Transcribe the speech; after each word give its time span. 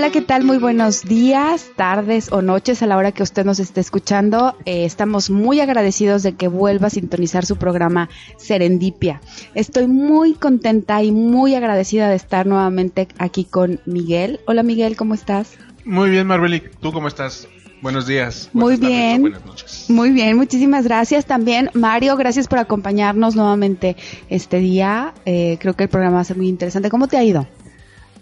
Hola, 0.00 0.12
¿qué 0.12 0.22
tal? 0.22 0.44
Muy 0.44 0.56
buenos 0.56 1.02
días, 1.02 1.72
tardes 1.76 2.32
o 2.32 2.40
noches 2.40 2.82
a 2.82 2.86
la 2.86 2.96
hora 2.96 3.12
que 3.12 3.22
usted 3.22 3.44
nos 3.44 3.60
esté 3.60 3.82
escuchando. 3.82 4.56
Eh, 4.64 4.86
estamos 4.86 5.28
muy 5.28 5.60
agradecidos 5.60 6.22
de 6.22 6.32
que 6.36 6.48
vuelva 6.48 6.86
a 6.86 6.90
sintonizar 6.90 7.44
su 7.44 7.56
programa 7.56 8.08
Serendipia. 8.38 9.20
Estoy 9.54 9.88
muy 9.88 10.32
contenta 10.32 11.02
y 11.02 11.12
muy 11.12 11.54
agradecida 11.54 12.08
de 12.08 12.16
estar 12.16 12.46
nuevamente 12.46 13.08
aquí 13.18 13.44
con 13.44 13.80
Miguel. 13.84 14.40
Hola 14.46 14.62
Miguel, 14.62 14.96
¿cómo 14.96 15.12
estás? 15.12 15.58
Muy 15.84 16.08
bien, 16.08 16.26
Marbeli. 16.26 16.62
¿Tú 16.80 16.94
cómo 16.94 17.06
estás? 17.06 17.46
Buenos 17.82 18.06
días. 18.06 18.48
Muy 18.54 18.76
bien. 18.76 19.20
buenas 19.20 19.44
noches. 19.44 19.84
Muy 19.90 20.12
bien, 20.12 20.34
muchísimas 20.34 20.84
gracias 20.84 21.26
también. 21.26 21.68
Mario, 21.74 22.16
gracias 22.16 22.48
por 22.48 22.58
acompañarnos 22.58 23.36
nuevamente 23.36 23.96
este 24.30 24.60
día. 24.60 25.12
Eh, 25.26 25.58
creo 25.60 25.74
que 25.74 25.82
el 25.82 25.90
programa 25.90 26.16
va 26.16 26.20
a 26.22 26.24
ser 26.24 26.38
muy 26.38 26.48
interesante. 26.48 26.88
¿Cómo 26.88 27.06
te 27.06 27.18
ha 27.18 27.22
ido? 27.22 27.46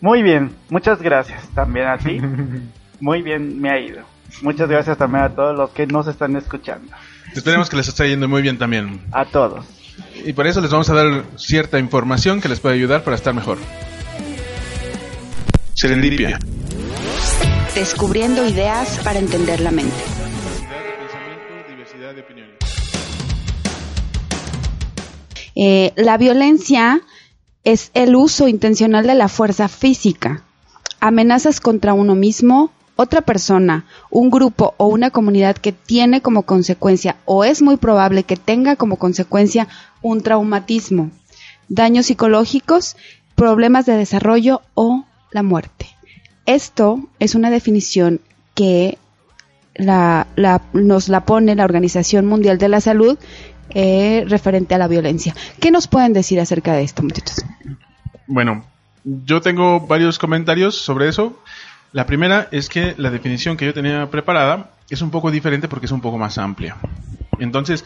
Muy 0.00 0.22
bien, 0.22 0.54
muchas 0.70 1.02
gracias 1.02 1.48
también 1.54 1.86
a 1.86 1.98
ti. 1.98 2.20
Muy 3.00 3.22
bien, 3.22 3.60
me 3.60 3.70
ha 3.70 3.80
ido. 3.80 4.02
Muchas 4.42 4.68
gracias 4.68 4.96
también 4.98 5.24
a 5.24 5.28
todos 5.30 5.56
los 5.56 5.70
que 5.70 5.86
nos 5.86 6.06
están 6.06 6.36
escuchando. 6.36 6.92
Esperemos 7.34 7.68
que 7.68 7.76
les 7.76 7.88
esté 7.88 8.08
yendo 8.08 8.28
muy 8.28 8.42
bien 8.42 8.58
también. 8.58 9.00
A 9.12 9.24
todos. 9.24 9.64
Y 10.24 10.32
por 10.32 10.46
eso 10.46 10.60
les 10.60 10.70
vamos 10.70 10.88
a 10.90 10.94
dar 10.94 11.24
cierta 11.36 11.78
información 11.78 12.40
que 12.40 12.48
les 12.48 12.60
puede 12.60 12.74
ayudar 12.74 13.04
para 13.04 13.16
estar 13.16 13.34
mejor. 13.34 13.58
Serendipia. 15.74 16.38
Descubriendo 17.74 18.46
ideas 18.46 19.00
para 19.04 19.18
entender 19.18 19.60
la 19.60 19.70
mente. 19.70 19.94
Eh, 25.60 25.92
la 25.96 26.16
violencia 26.16 27.00
es 27.68 27.90
el 27.92 28.16
uso 28.16 28.48
intencional 28.48 29.06
de 29.06 29.14
la 29.14 29.28
fuerza 29.28 29.68
física, 29.68 30.42
amenazas 31.00 31.60
contra 31.60 31.92
uno 31.92 32.14
mismo, 32.14 32.70
otra 32.96 33.20
persona, 33.20 33.84
un 34.10 34.30
grupo 34.30 34.72
o 34.78 34.86
una 34.86 35.10
comunidad 35.10 35.54
que 35.54 35.72
tiene 35.72 36.22
como 36.22 36.44
consecuencia 36.44 37.16
o 37.26 37.44
es 37.44 37.60
muy 37.60 37.76
probable 37.76 38.22
que 38.22 38.36
tenga 38.36 38.76
como 38.76 38.96
consecuencia 38.96 39.68
un 40.00 40.22
traumatismo, 40.22 41.10
daños 41.68 42.06
psicológicos, 42.06 42.96
problemas 43.34 43.84
de 43.84 43.98
desarrollo 43.98 44.62
o 44.72 45.04
la 45.30 45.42
muerte. 45.42 45.88
Esto 46.46 47.06
es 47.18 47.34
una 47.34 47.50
definición 47.50 48.22
que 48.54 48.96
nos 49.78 51.08
la 51.08 51.24
pone 51.24 51.54
la 51.54 51.64
Organización 51.64 52.26
Mundial 52.26 52.58
de 52.58 52.68
la 52.68 52.80
Salud 52.80 53.18
eh, 53.70 54.24
referente 54.28 54.74
a 54.74 54.78
la 54.78 54.88
violencia. 54.88 55.34
¿Qué 55.60 55.70
nos 55.70 55.88
pueden 55.88 56.12
decir 56.12 56.40
acerca 56.40 56.72
de 56.72 56.82
esto, 56.82 57.02
muchachos? 57.02 57.44
Bueno, 58.26 58.64
yo 59.04 59.40
tengo 59.40 59.80
varios 59.80 60.18
comentarios 60.18 60.74
sobre 60.74 61.08
eso. 61.08 61.38
La 61.92 62.06
primera 62.06 62.48
es 62.50 62.68
que 62.68 62.94
la 62.96 63.10
definición 63.10 63.56
que 63.56 63.66
yo 63.66 63.74
tenía 63.74 64.10
preparada 64.10 64.70
es 64.90 65.02
un 65.02 65.10
poco 65.10 65.30
diferente 65.30 65.68
porque 65.68 65.86
es 65.86 65.92
un 65.92 66.00
poco 66.00 66.18
más 66.18 66.38
amplia. 66.38 66.76
Entonces, 67.38 67.84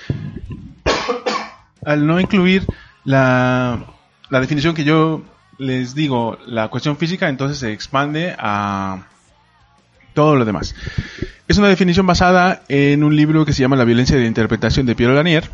al 1.84 2.06
no 2.06 2.20
incluir 2.20 2.66
la, 3.04 3.84
la 4.30 4.40
definición 4.40 4.74
que 4.74 4.84
yo 4.84 5.22
les 5.58 5.94
digo, 5.94 6.38
la 6.46 6.68
cuestión 6.68 6.96
física, 6.96 7.28
entonces 7.28 7.58
se 7.58 7.72
expande 7.72 8.34
a 8.38 9.06
todo 10.14 10.36
lo 10.36 10.44
demás. 10.44 10.74
Es 11.48 11.58
una 11.58 11.68
definición 11.68 12.06
basada 12.06 12.62
en 12.68 13.05
un 13.05 13.16
libro 13.16 13.44
que 13.44 13.52
se 13.52 13.60
llama 13.60 13.77
La 13.77 13.84
violencia 13.84 14.16
de 14.16 14.27
interpretación 14.27 14.86
de 14.86 14.94
Piero 14.94 15.12
Lanier, 15.12 15.50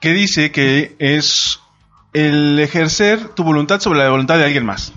que 0.00 0.12
dice 0.12 0.50
que 0.50 0.96
es 0.98 1.60
el 2.12 2.58
ejercer 2.58 3.28
tu 3.28 3.44
voluntad 3.44 3.80
sobre 3.80 4.00
la 4.00 4.10
voluntad 4.10 4.36
de 4.38 4.44
alguien 4.44 4.66
más. 4.66 4.92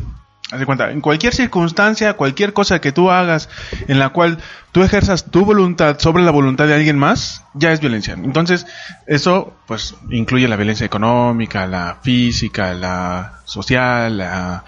Haz 0.52 0.60
de 0.60 0.66
cuenta, 0.68 0.92
en 0.92 1.02
cualquier 1.02 1.34
circunstancia, 1.34 2.14
cualquier 2.14 2.54
cosa 2.54 2.80
que 2.80 2.92
tú 2.92 3.10
hagas 3.10 3.50
en 3.88 3.98
la 3.98 4.10
cual 4.10 4.38
tú 4.72 4.84
ejerzas 4.84 5.32
tu 5.32 5.44
voluntad 5.44 5.98
sobre 6.00 6.24
la 6.24 6.30
voluntad 6.30 6.68
de 6.68 6.76
alguien 6.76 7.00
más, 7.00 7.44
ya 7.56 7.72
es 7.72 7.80
violencia. 7.80 8.14
Entonces, 8.14 8.68
eso 9.08 9.56
pues 9.66 9.96
incluye 10.12 10.48
la 10.48 10.56
violencia 10.56 10.86
económica, 10.86 11.66
la 11.66 11.98
física, 12.04 12.76
la 12.76 13.40
social, 13.46 14.20
la 14.20 14.64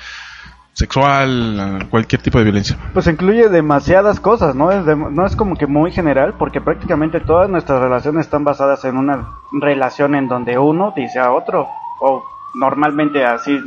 sexual, 0.77 1.87
cualquier 1.89 2.21
tipo 2.21 2.37
de 2.37 2.43
violencia. 2.43 2.77
Pues 2.93 3.07
incluye 3.07 3.49
demasiadas 3.49 4.19
cosas, 4.19 4.53
¿no? 4.53 4.71
Es 4.71 4.85
no 4.85 5.25
es 5.25 5.35
como 5.35 5.55
que 5.55 5.65
muy 5.65 5.91
general, 5.91 6.35
porque 6.37 6.61
prácticamente 6.61 7.19
todas 7.19 7.49
nuestras 7.49 7.81
relaciones 7.81 8.27
están 8.27 8.43
basadas 8.43 8.85
en 8.85 8.95
una 8.95 9.27
relación 9.51 10.13
en 10.13 10.27
donde 10.27 10.59
uno 10.59 10.93
dice 10.95 11.17
a 11.17 11.31
otro, 11.31 11.67
o 11.99 12.23
normalmente 12.53 13.25
así 13.25 13.59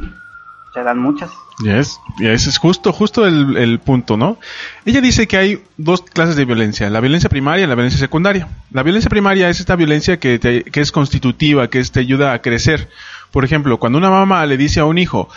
se 0.72 0.82
dan 0.84 1.00
muchas. 1.00 1.32
Yes, 1.64 2.00
y 2.16 2.28
ese 2.28 2.48
es 2.48 2.58
justo, 2.58 2.92
justo 2.92 3.26
el, 3.26 3.56
el, 3.56 3.80
punto, 3.80 4.16
¿no? 4.16 4.38
Ella 4.84 5.00
dice 5.00 5.26
que 5.26 5.36
hay 5.36 5.64
dos 5.76 6.02
clases 6.02 6.36
de 6.36 6.44
violencia, 6.44 6.88
la 6.90 7.00
violencia 7.00 7.28
primaria 7.28 7.64
y 7.64 7.68
la 7.68 7.74
violencia 7.74 7.98
secundaria. 7.98 8.46
La 8.70 8.84
violencia 8.84 9.10
primaria 9.10 9.48
es 9.48 9.58
esta 9.58 9.74
violencia 9.74 10.20
que, 10.20 10.38
que 10.38 10.80
es 10.80 10.92
constitutiva, 10.92 11.68
que 11.68 11.82
te 11.82 11.98
ayuda 11.98 12.34
a 12.34 12.40
crecer. 12.40 12.88
Por 13.32 13.44
ejemplo, 13.44 13.78
cuando 13.78 13.98
una 13.98 14.10
mamá 14.10 14.46
le 14.46 14.56
dice 14.56 14.78
a 14.78 14.84
un 14.84 14.96
hijo, 14.96 15.28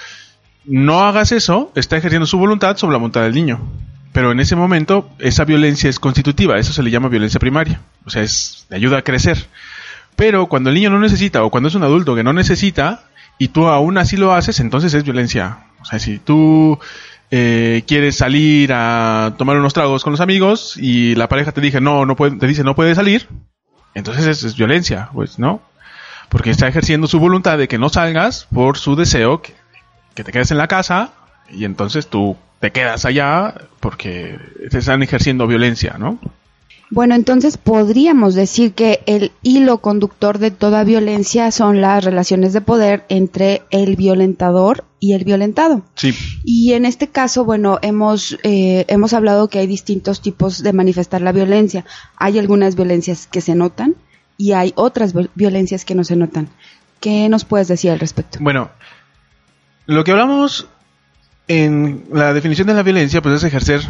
no 0.66 1.01
hagas 1.01 1.31
eso, 1.31 1.72
está 1.75 1.97
ejerciendo 1.97 2.25
su 2.25 2.38
voluntad 2.38 2.78
sobre 2.78 2.94
la 2.94 3.00
voluntad 3.00 3.22
del 3.22 3.34
niño. 3.34 3.59
Pero 4.12 4.31
en 4.31 4.40
ese 4.40 4.56
momento, 4.56 5.09
esa 5.19 5.44
violencia 5.44 5.90
es 5.90 6.00
constitutiva, 6.00 6.59
eso 6.59 6.72
se 6.72 6.84
le 6.84 6.91
llama 6.91 7.09
violencia 7.09 7.40
primaria. 7.40 7.81
O 8.06 8.09
sea, 8.09 8.22
es, 8.22 8.66
le 8.69 8.78
ayuda 8.78 9.00
a 9.00 9.01
crecer. 9.01 9.47
Pero 10.16 10.46
cuando 10.46 10.69
el 10.69 10.75
niño 10.75 10.91
no 10.91 11.00
necesita, 11.00 11.44
o 11.44 11.50
cuando 11.50 11.69
es 11.69 11.75
un 11.75 11.84
adulto 11.84 12.16
que 12.16 12.24
no 12.24 12.31
necesita, 12.31 13.06
y 13.40 13.47
tú 13.47 13.68
aún 13.68 13.97
así 13.97 14.16
lo 14.16 14.34
haces, 14.34 14.59
entonces 14.59 14.94
es 14.94 15.03
violencia. 15.03 15.57
O 15.81 15.85
sea, 15.85 15.97
si 15.97 16.19
tú 16.19 16.80
eh, 17.31 17.84
quieres 17.88 18.18
salir 18.18 18.72
a 18.74 19.34
tomar 19.38 19.57
unos 19.57 19.74
tragos 19.74 20.03
con 20.03 20.12
los 20.12 20.22
amigos 20.22 20.78
y 20.78 21.16
la 21.16 21.28
pareja 21.28 21.51
te 21.51 21.62
dice 21.62 21.81
no, 21.81 22.06
no 22.06 22.16
puede, 22.16 22.38
te 22.38 22.45
dice 22.45 22.63
no 22.63 22.75
puedes 22.75 22.95
salir, 22.95 23.28
entonces 23.95 24.28
es, 24.28 24.44
es 24.44 24.56
violencia, 24.56 25.09
pues, 25.13 25.40
¿no? 25.40 25.62
Porque 26.30 26.51
está 26.51 26.68
ejerciendo 26.68 27.07
su 27.07 27.19
voluntad 27.19 27.57
de 27.57 27.68
que 27.68 27.80
no 27.80 27.90
salgas 27.90 28.47
por 28.53 28.78
su 28.78 28.95
deseo 28.95 29.41
que 29.41 29.56
que 30.13 30.24
te 30.24 30.31
quedes 30.31 30.51
en 30.51 30.57
la 30.57 30.68
casa 30.68 31.12
y 31.50 31.66
entonces 31.66 32.07
tú 32.07 32.38
te 32.59 32.72
quedas 32.72 33.06
allá 33.06 33.56
porque 33.79 34.40
te 34.69 34.78
están 34.78 35.03
ejerciendo 35.03 35.47
violencia, 35.47 35.97
¿no? 36.00 36.19
Bueno, 36.94 37.16
entonces 37.16 37.57
podríamos 37.57 38.35
decir 38.35 38.74
que 38.74 39.01
el 39.07 39.31
hilo 39.41 39.79
conductor 39.79 40.38
de 40.38 40.51
toda 40.51 40.84
violencia 40.84 41.50
son 41.50 41.81
las 41.81 42.06
relaciones 42.06 42.53
de 42.53 42.62
poder 42.62 43.03
entre 43.09 43.63
el 43.72 43.96
violentador 43.96 44.84
y 45.00 45.13
el 45.13 45.24
violentado. 45.24 45.81
Sí. 45.96 46.13
Y 46.44 46.74
en 46.74 46.85
este 46.85 47.07
caso, 47.07 47.45
bueno, 47.45 47.80
hemos, 47.81 48.38
eh, 48.44 48.85
hemos 48.90 49.13
hablado 49.13 49.47
que 49.47 49.57
hay 49.57 49.66
distintos 49.66 50.22
tipos 50.22 50.62
de 50.62 50.72
manifestar 50.72 51.22
la 51.22 51.31
violencia. 51.31 51.84
Hay 52.16 52.38
algunas 52.38 52.75
violencias 52.75 53.25
que 53.25 53.41
se 53.41 53.56
notan 53.56 53.95
y 54.38 54.51
hay 54.51 54.72
otras 54.75 55.13
violencias 55.34 55.85
que 55.85 55.95
no 55.95 56.03
se 56.03 56.16
notan. 56.16 56.50
¿Qué 57.00 57.28
nos 57.28 57.44
puedes 57.44 57.68
decir 57.68 57.90
al 57.90 58.00
respecto? 58.00 58.38
Bueno, 58.40 58.69
lo 59.85 60.03
que 60.03 60.11
hablamos 60.11 60.67
en 61.47 62.05
la 62.11 62.33
definición 62.33 62.67
de 62.67 62.73
la 62.73 62.83
violencia, 62.83 63.21
pues 63.21 63.35
es 63.35 63.44
ejercer 63.44 63.81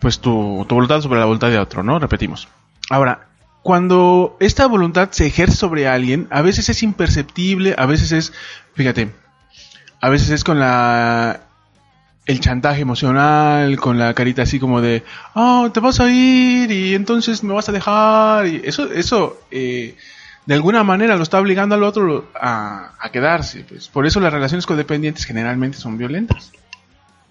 pues 0.00 0.20
tu, 0.20 0.64
voluntad 0.68 1.00
sobre 1.00 1.20
la 1.20 1.26
voluntad 1.26 1.50
de 1.50 1.58
otro, 1.58 1.82
¿no? 1.82 1.98
Repetimos. 1.98 2.48
Ahora, 2.90 3.28
cuando 3.62 4.36
esta 4.40 4.66
voluntad 4.66 5.10
se 5.12 5.26
ejerce 5.26 5.56
sobre 5.56 5.88
alguien, 5.88 6.28
a 6.30 6.42
veces 6.42 6.68
es 6.68 6.82
imperceptible, 6.82 7.74
a 7.78 7.86
veces 7.86 8.12
es, 8.12 8.32
fíjate, 8.74 9.10
a 10.00 10.08
veces 10.08 10.30
es 10.30 10.44
con 10.44 10.58
la 10.58 11.40
el 12.26 12.40
chantaje 12.40 12.80
emocional, 12.80 13.78
con 13.78 13.98
la 13.98 14.14
carita 14.14 14.42
así 14.42 14.58
como 14.58 14.80
de, 14.80 15.04
oh, 15.34 15.70
te 15.72 15.80
vas 15.80 16.00
a 16.00 16.10
ir 16.10 16.70
y 16.70 16.94
entonces 16.94 17.44
me 17.44 17.52
vas 17.52 17.68
a 17.68 17.72
dejar 17.72 18.46
y 18.46 18.62
eso, 18.64 18.90
eso 18.92 19.40
eh, 19.50 19.94
de 20.46 20.54
alguna 20.54 20.84
manera 20.84 21.16
lo 21.16 21.22
está 21.22 21.40
obligando 21.40 21.74
al 21.74 21.82
otro 21.82 22.30
a, 22.34 22.92
quedarse. 23.12 23.64
Pues. 23.68 23.88
Por 23.88 24.06
eso 24.06 24.20
las 24.20 24.32
relaciones 24.32 24.66
codependientes 24.66 25.24
generalmente 25.24 25.78
son 25.78 25.96
violentas. 25.96 26.52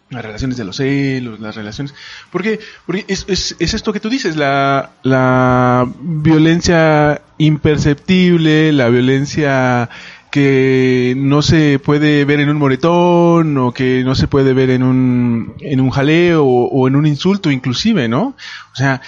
Las 0.09 0.23
relaciones 0.23 0.57
de 0.57 0.63
los 0.63 0.77
celos, 0.77 1.39
las 1.39 1.55
relaciones... 1.55 1.95
Porque, 2.31 2.59
porque 2.85 3.05
es, 3.07 3.25
es, 3.27 3.55
es 3.59 3.73
esto 3.73 3.93
que 3.93 3.99
tú 3.99 4.09
dices, 4.09 4.35
la, 4.35 4.91
la 5.01 5.87
violencia 5.99 7.21
imperceptible, 7.39 8.71
la 8.73 8.89
violencia 8.89 9.89
que 10.29 11.13
no 11.15 11.43
se 11.43 11.79
puede 11.79 12.25
ver 12.25 12.39
en 12.39 12.49
un 12.49 12.57
moretón 12.57 13.57
o 13.57 13.71
que 13.71 14.03
no 14.03 14.15
se 14.15 14.27
puede 14.27 14.53
ver 14.53 14.71
en 14.71 14.83
un, 14.83 15.53
en 15.59 15.79
un 15.79 15.89
jaleo 15.89 16.43
o, 16.45 16.87
en 16.87 16.95
un 16.95 17.05
insulto 17.05 17.51
inclusive, 17.51 18.07
¿no? 18.07 18.35
O 18.71 18.75
sea... 18.75 19.01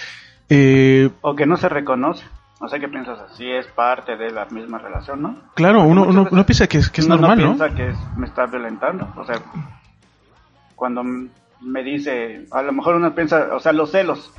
Eh, 0.50 1.10
o 1.22 1.36
que 1.36 1.48
no 1.48 1.58
se 1.58 1.68
reconoce. 1.68 2.24
No 2.66 2.70
sé 2.70 2.80
qué 2.80 2.88
piensas, 2.88 3.20
así 3.20 3.48
es 3.48 3.68
parte 3.68 4.18
de 4.18 4.32
la 4.32 4.46
misma 4.46 4.80
relación, 4.80 5.22
¿no? 5.22 5.36
Claro, 5.54 5.84
uno, 5.84 6.02
uno, 6.02 6.26
piensa 6.48 6.66
que 6.66 6.80
es, 6.80 6.90
que 6.90 7.02
es 7.02 7.08
normal, 7.08 7.38
¿no? 7.38 7.56
piensa 7.56 7.70
que 7.76 7.94
me 8.18 8.26
está 8.26 8.48
violentando, 8.48 9.08
o 9.16 9.24
sea, 9.24 9.36
cuando 10.76 11.04
me 11.04 11.84
dice, 11.84 12.48
a 12.52 12.64
lo 12.64 12.72
mejor 12.74 12.96
uno 12.96 13.14
piensa, 13.14 13.50
o 13.54 13.60
sea, 13.60 13.72
los 13.72 13.92
celos, 13.92 14.34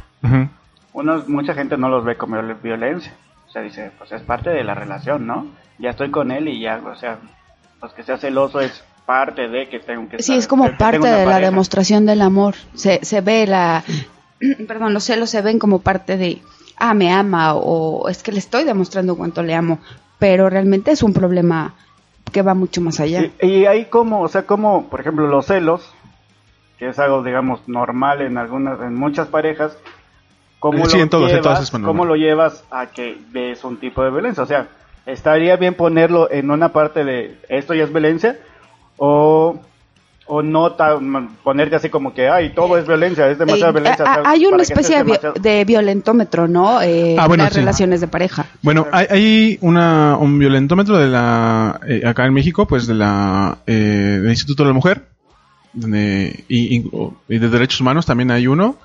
uno, 0.92 1.22
mucha 1.28 1.54
gente 1.54 1.76
no 1.76 1.88
los 1.88 2.04
ve 2.04 2.16
como 2.16 2.36
violencia, 2.60 3.12
o 3.46 3.50
sea, 3.52 3.62
dice, 3.62 3.92
pues 3.96 4.10
es 4.10 4.22
parte 4.22 4.50
de 4.50 4.64
la 4.64 4.74
relación, 4.74 5.24
¿no? 5.24 5.46
Ya 5.78 5.90
estoy 5.90 6.10
con 6.10 6.32
él 6.32 6.48
y 6.48 6.60
ya, 6.60 6.80
o 6.84 6.96
sea, 6.96 7.18
pues 7.78 7.92
que 7.92 8.02
sea 8.02 8.18
celoso 8.18 8.58
es 8.58 8.82
parte 9.06 9.46
de 9.46 9.68
que 9.68 9.78
tengo 9.78 10.08
que 10.08 10.18
Sí, 10.20 10.32
estar- 10.32 10.38
es 10.38 10.48
como 10.48 10.64
parte 10.76 10.98
de 10.98 11.26
la 11.26 11.38
demostración 11.38 12.06
del 12.06 12.22
amor. 12.22 12.56
Se, 12.74 13.04
se 13.04 13.20
ve 13.20 13.46
la... 13.46 13.84
Perdón, 14.68 14.94
los 14.94 15.04
celos 15.04 15.30
se 15.30 15.42
ven 15.42 15.58
como 15.58 15.80
parte 15.80 16.16
de... 16.16 16.42
Ah, 16.78 16.92
me 16.92 17.10
ama 17.10 17.54
o 17.54 18.08
es 18.08 18.22
que 18.22 18.32
le 18.32 18.38
estoy 18.38 18.64
demostrando 18.64 19.16
cuánto 19.16 19.42
le 19.42 19.54
amo. 19.54 19.78
Pero 20.18 20.50
realmente 20.50 20.90
es 20.90 21.02
un 21.02 21.12
problema 21.12 21.74
que 22.32 22.42
va 22.42 22.54
mucho 22.54 22.80
más 22.80 23.00
allá. 23.00 23.30
Y, 23.40 23.46
y 23.46 23.66
ahí 23.66 23.86
como, 23.86 24.20
o 24.20 24.28
sea, 24.28 24.42
como, 24.44 24.88
por 24.88 25.00
ejemplo, 25.00 25.26
los 25.26 25.46
celos, 25.46 25.90
que 26.78 26.88
es 26.88 26.98
algo, 26.98 27.22
digamos, 27.22 27.60
normal 27.66 28.20
en 28.20 28.38
algunas, 28.38 28.80
en 28.80 28.94
muchas 28.94 29.28
parejas, 29.28 29.78
¿cómo, 30.58 30.86
Sí, 30.86 30.96
lo, 30.96 31.02
en 31.02 31.08
todos, 31.08 31.30
en 31.30 31.42
llevas. 31.42 31.70
¿cómo 31.70 32.04
lo 32.04 32.16
llevas 32.16 32.64
a 32.70 32.86
que 32.86 33.18
ves 33.30 33.64
un 33.64 33.78
tipo 33.78 34.02
de 34.02 34.10
violencia? 34.10 34.42
O 34.42 34.46
sea, 34.46 34.68
¿estaría 35.06 35.56
bien 35.56 35.74
ponerlo 35.74 36.30
en 36.30 36.50
una 36.50 36.72
parte 36.72 37.04
de 37.04 37.38
esto 37.48 37.74
ya 37.74 37.84
es 37.84 37.90
violencia? 37.90 38.38
O, 38.98 39.60
o 40.28 40.42
no 40.42 40.72
ta- 40.72 40.98
ponerte 41.44 41.76
así 41.76 41.88
como 41.88 42.12
que, 42.12 42.28
ay, 42.28 42.52
todo 42.54 42.76
es 42.78 42.86
violencia, 42.86 43.28
es 43.30 43.38
demasiada 43.38 43.70
Eh, 43.70 43.72
violencia. 43.74 44.04
a- 44.04 44.10
o 44.10 44.22
sea, 44.22 44.30
hay 44.30 44.44
una 44.46 44.62
especie 44.62 44.96
demasiado- 44.98 45.34
de 45.40 45.64
violentómetro, 45.64 46.48
¿no? 46.48 46.82
Eh, 46.82 47.16
Ah, 47.18 47.26
bueno, 47.28 47.44
las 47.44 47.52
sí. 47.52 47.60
relaciones 47.60 48.00
de 48.00 48.08
pareja. 48.08 48.46
Bueno, 48.62 48.86
hay, 48.92 49.06
hay 49.10 49.58
una, 49.60 50.16
un 50.18 50.38
violentómetro 50.38 50.98
de 50.98 51.06
la, 51.08 51.80
eh, 51.86 52.02
acá 52.04 52.26
en 52.26 52.34
México, 52.34 52.66
pues 52.66 52.86
de 52.86 52.94
la, 52.94 53.58
eh, 53.66 54.18
del 54.22 54.30
Instituto 54.30 54.64
de 54.64 54.68
la 54.70 54.74
Mujer, 54.74 55.06
donde, 55.72 56.44
y, 56.48 56.76
y- 56.78 57.38
de 57.38 57.48
Derechos 57.48 57.80
Humanos 57.80 58.06
también 58.06 58.30
hay 58.30 58.46
uno, 58.46 58.76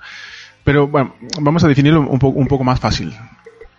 pero 0.64 0.88
bueno, 0.88 1.16
vamos 1.40 1.64
a 1.64 1.68
definirlo 1.68 2.02
un, 2.02 2.20
poco 2.20 2.38
un 2.40 2.48
poco 2.48 2.64
más 2.64 2.80
fácil. 2.80 3.14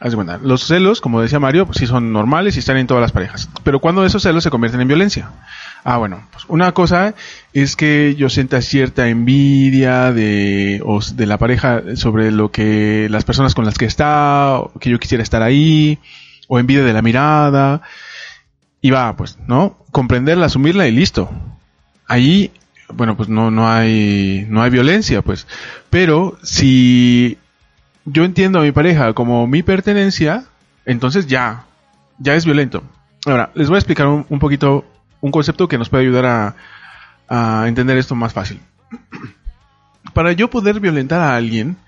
Haz 0.00 0.10
de 0.10 0.16
cuenta, 0.16 0.38
los 0.42 0.66
celos, 0.66 1.00
como 1.00 1.20
decía 1.20 1.38
Mario, 1.38 1.64
pues 1.64 1.78
sí 1.78 1.86
son 1.86 2.12
normales 2.12 2.56
y 2.56 2.58
están 2.58 2.76
en 2.76 2.88
todas 2.88 3.00
las 3.02 3.12
parejas. 3.12 3.48
Pero 3.62 3.78
cuando 3.78 4.04
esos 4.04 4.20
celos 4.24 4.42
se 4.42 4.50
convierten 4.50 4.80
en 4.80 4.88
violencia. 4.88 5.30
Ah, 5.84 5.96
bueno, 5.96 6.28
pues 6.30 6.44
una 6.46 6.72
cosa 6.72 7.14
es 7.52 7.74
que 7.74 8.14
yo 8.14 8.28
sienta 8.28 8.62
cierta 8.62 9.08
envidia 9.08 10.12
de, 10.12 10.80
o 10.84 11.00
de 11.00 11.26
la 11.26 11.38
pareja 11.38 11.96
sobre 11.96 12.30
lo 12.30 12.52
que 12.52 13.08
las 13.10 13.24
personas 13.24 13.54
con 13.54 13.64
las 13.64 13.78
que 13.78 13.86
está, 13.86 14.60
que 14.78 14.90
yo 14.90 15.00
quisiera 15.00 15.24
estar 15.24 15.42
ahí, 15.42 15.98
o 16.46 16.60
envidia 16.60 16.84
de 16.84 16.92
la 16.92 17.02
mirada. 17.02 17.82
Y 18.80 18.90
va, 18.90 19.16
pues, 19.16 19.38
¿no? 19.48 19.76
Comprenderla, 19.90 20.46
asumirla 20.46 20.86
y 20.86 20.92
listo. 20.92 21.30
Ahí, 22.06 22.52
bueno, 22.92 23.16
pues 23.16 23.28
no, 23.28 23.50
no 23.50 23.68
hay, 23.68 24.46
no 24.48 24.62
hay 24.62 24.70
violencia, 24.70 25.22
pues. 25.22 25.48
Pero 25.90 26.38
si 26.44 27.38
yo 28.04 28.24
entiendo 28.24 28.60
a 28.60 28.62
mi 28.62 28.70
pareja 28.70 29.14
como 29.14 29.48
mi 29.48 29.64
pertenencia, 29.64 30.44
entonces 30.84 31.26
ya, 31.26 31.64
ya 32.18 32.34
es 32.34 32.44
violento. 32.44 32.84
Ahora, 33.26 33.50
les 33.54 33.68
voy 33.68 33.76
a 33.76 33.78
explicar 33.78 34.06
un 34.06 34.38
poquito 34.38 34.84
un 35.22 35.30
concepto 35.30 35.68
que 35.68 35.78
nos 35.78 35.88
puede 35.88 36.02
ayudar 36.02 36.54
a, 37.28 37.66
entender 37.66 37.96
esto 37.96 38.14
más 38.14 38.34
fácil. 38.34 38.60
Para 40.12 40.32
yo 40.32 40.50
poder 40.50 40.80
violentar 40.80 41.20
a 41.20 41.34
alguien, 41.34 41.78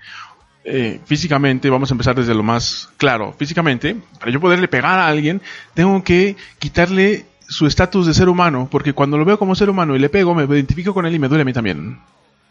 eh, 0.63 0.99
físicamente, 1.05 1.69
vamos 1.69 1.91
a 1.91 1.93
empezar 1.93 2.15
desde 2.15 2.33
lo 2.33 2.41
más 2.41 2.89
claro, 2.97 3.35
físicamente, 3.37 3.95
para 4.19 4.31
yo 4.31 4.39
poderle 4.39 4.67
pegar 4.67 4.97
a 4.97 5.07
alguien, 5.07 5.39
tengo 5.75 6.03
que 6.03 6.35
quitarle 6.57 7.27
su 7.47 7.67
estatus 7.67 8.07
de 8.07 8.15
ser 8.15 8.29
humano, 8.29 8.67
porque 8.71 8.93
cuando 8.93 9.19
lo 9.19 9.25
veo 9.25 9.37
como 9.37 9.53
ser 9.53 9.69
humano 9.69 9.95
y 9.95 9.99
le 9.99 10.09
pego, 10.09 10.33
me 10.33 10.45
identifico 10.45 10.95
con 10.95 11.05
él 11.05 11.13
y 11.13 11.19
me 11.19 11.27
duele 11.27 11.43
a 11.43 11.45
mí 11.45 11.53
también. 11.53 11.99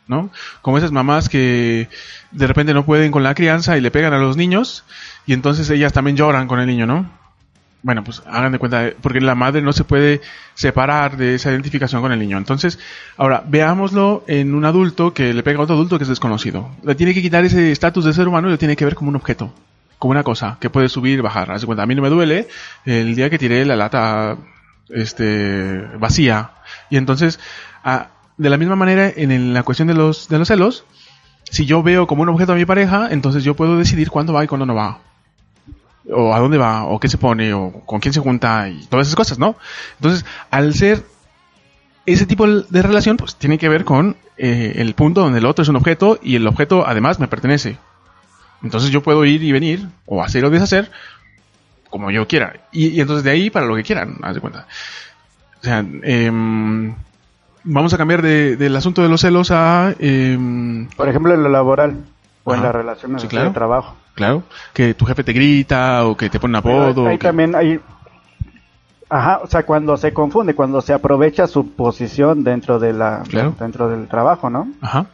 ¿No? 0.07 0.31
Como 0.61 0.77
esas 0.77 0.93
mamás 0.93 1.31
que 1.31 1.89
de 2.31 2.47
repente 2.47 2.75
no 2.75 2.85
pueden 2.85 3.11
con 3.11 3.23
la 3.23 3.35
crianza 3.35 3.79
y 3.79 3.81
le 3.81 3.91
pegan 3.91 4.13
a 4.13 4.19
los 4.19 4.37
niños 4.37 4.85
y 5.25 5.33
entonces 5.33 5.71
ellas 5.71 5.95
también 5.95 6.15
lloran 6.15 6.47
con 6.47 6.61
el 6.61 6.67
niño, 6.67 6.87
¿no? 6.87 7.11
Bueno, 7.85 8.03
pues 8.03 8.23
hagan 8.27 8.51
de 8.51 8.59
cuenta, 8.59 8.91
porque 9.03 9.21
la 9.21 9.35
madre 9.35 9.61
no 9.61 9.75
se 9.75 9.85
puede 9.85 10.23
separar 10.55 11.19
de 11.19 11.35
esa 11.35 11.51
identificación 11.51 12.01
con 12.01 12.13
el 12.13 12.19
niño. 12.19 12.39
Entonces, 12.39 12.79
ahora, 13.19 13.45
veámoslo 13.47 14.25
en 14.27 14.55
un 14.55 14.65
adulto 14.65 15.13
que 15.13 15.35
le 15.35 15.43
pega 15.43 15.59
a 15.59 15.63
otro 15.65 15.75
adulto 15.77 15.99
que 15.99 16.05
es 16.05 16.09
desconocido. 16.09 16.71
Le 16.83 16.95
tiene 16.95 17.13
que 17.13 17.21
quitar 17.21 17.45
ese 17.45 17.71
estatus 17.71 18.07
de 18.07 18.15
ser 18.15 18.27
humano 18.27 18.49
y 18.49 18.53
lo 18.53 18.59
tiene 18.59 18.75
que 18.75 18.87
ver 18.87 18.95
como 18.95 19.11
un 19.11 19.17
objeto, 19.17 19.53
como 19.99 20.13
una 20.13 20.23
cosa 20.23 20.57
que 20.61 20.71
puede 20.71 20.89
subir 20.89 21.19
y 21.19 21.21
bajar. 21.21 21.51
Haz 21.53 21.61
de 21.61 21.67
cuenta, 21.67 21.83
a 21.83 21.87
mí 21.87 21.95
no 21.95 22.01
me 22.01 22.09
duele 22.09 22.49
el 22.87 23.15
día 23.15 23.29
que 23.29 23.37
tiré 23.39 23.67
la 23.67 23.77
lata 23.77 24.39
este, 24.89 25.83
vacía. 25.99 26.53
Y 26.89 26.97
entonces, 26.97 27.39
ah, 27.85 28.09
de 28.39 28.49
la 28.49 28.57
misma 28.57 28.77
manera, 28.77 29.13
en 29.15 29.31
el- 29.31 29.53
la 29.53 29.63
cuestión 29.63 29.89
de 29.89 29.95
los, 29.95 30.29
de 30.31 30.39
los 30.39 30.49
celos, 30.49 30.87
si 31.51 31.67
yo 31.67 31.83
veo 31.83 32.07
como 32.07 32.23
un 32.23 32.31
objeto 32.31 32.53
a 32.53 32.57
mi 32.57 32.65
pareja, 32.65 33.09
entonces 33.11 33.45
yo 33.45 33.55
puedo 33.55 33.77
decidir 33.77 34.09
cuándo 34.11 34.33
va 34.33 34.43
y 34.43 34.47
cuándo 34.47 34.65
no 34.65 34.75
va 34.75 35.01
o 36.11 36.35
a 36.35 36.39
dónde 36.39 36.59
va, 36.59 36.85
o 36.85 37.01
qué 37.01 37.09
se 37.09 37.19
pone, 37.19 37.53
o 37.55 37.73
con 37.87 38.01
quién 38.01 38.13
se 38.13 38.21
junta, 38.21 38.69
y 38.69 38.85
todas 38.87 39.07
esas 39.07 39.17
cosas, 39.17 39.39
¿no? 39.39 39.57
Entonces, 39.99 40.25
al 40.51 40.75
ser 40.75 41.03
ese 42.07 42.27
tipo 42.27 42.47
de 42.47 42.83
relación, 42.83 43.17
pues 43.17 43.37
tiene 43.37 43.57
que 43.59 43.69
ver 43.69 43.85
con 43.85 44.17
eh, 44.37 44.75
el 44.77 44.95
punto 44.95 45.23
donde 45.23 45.39
el 45.39 45.47
otro 45.47 45.63
es 45.63 45.69
un 45.69 45.77
objeto 45.77 46.19
y 46.23 46.37
el 46.37 46.47
objeto 46.47 46.87
además 46.87 47.19
me 47.21 47.29
pertenece. 47.29 47.79
Entonces 48.63 48.91
yo 48.91 49.03
puedo 49.03 49.25
ir 49.25 49.43
y 49.43 49.53
venir, 49.53 49.89
o 50.07 50.23
hacer 50.23 50.45
o 50.45 50.51
deshacer, 50.51 50.91
como 51.91 52.11
yo 52.11 52.27
quiera. 52.29 52.55
Y, 52.73 52.89
y 52.89 53.01
entonces 53.01 53.25
de 53.25 53.31
ahí 53.31 53.49
para 53.51 53.67
lo 53.67 53.75
que 53.77 53.83
quieran, 53.85 54.17
haz 54.23 54.35
de 54.35 54.41
cuenta. 54.41 54.67
O 55.61 55.65
sea, 55.65 55.79
em, 56.03 56.95
vamos 57.63 57.95
a 57.95 57.97
cambiar 57.97 58.21
de- 58.21 58.57
del 58.57 58.77
asunto 58.77 59.03
de 59.03 59.09
los 59.09 59.21
celos 59.23 59.51
a... 59.51 59.95
em, 59.99 60.87
Por 60.97 61.09
ejemplo, 61.09 61.33
en 61.33 61.43
lo 61.43 61.49
laboral 61.49 61.97
o 62.45 62.55
en 62.55 62.63
las 62.63 62.75
relaciones 62.75 63.23
Sí, 63.23 63.29
claro. 63.29 63.49
de 63.49 63.55
trabajo. 63.55 63.97
Claro, 64.15 64.43
que 64.73 64.95
tu 64.95 65.05
jefe 65.07 65.23
te 65.25 65.33
grita, 65.33 66.07
o 66.07 66.17
que 66.17 66.31
te 66.31 66.39
pone 66.41 66.53
un 66.53 66.57
apodo. 66.57 67.07
ahí 67.07 67.19
que- 67.19 67.27
también 67.27 67.55
hay... 67.55 67.81
Ajá, 69.11 69.41
o 69.43 69.47
sea, 69.47 69.65
cuando 69.65 69.97
se 69.97 70.13
confunde, 70.13 70.55
cuando 70.55 70.81
se 70.81 70.93
aprovecha 70.93 71.47
su 71.47 71.73
posición 71.73 72.43
dentro 72.43 72.79
de 72.79 72.93
la 72.95 73.23
Claro. 73.29 73.55
dentro 73.61 73.89
del 73.89 74.09
trabajo, 74.09 74.49
¿no? 74.51 74.67
Ajá. 74.81 75.07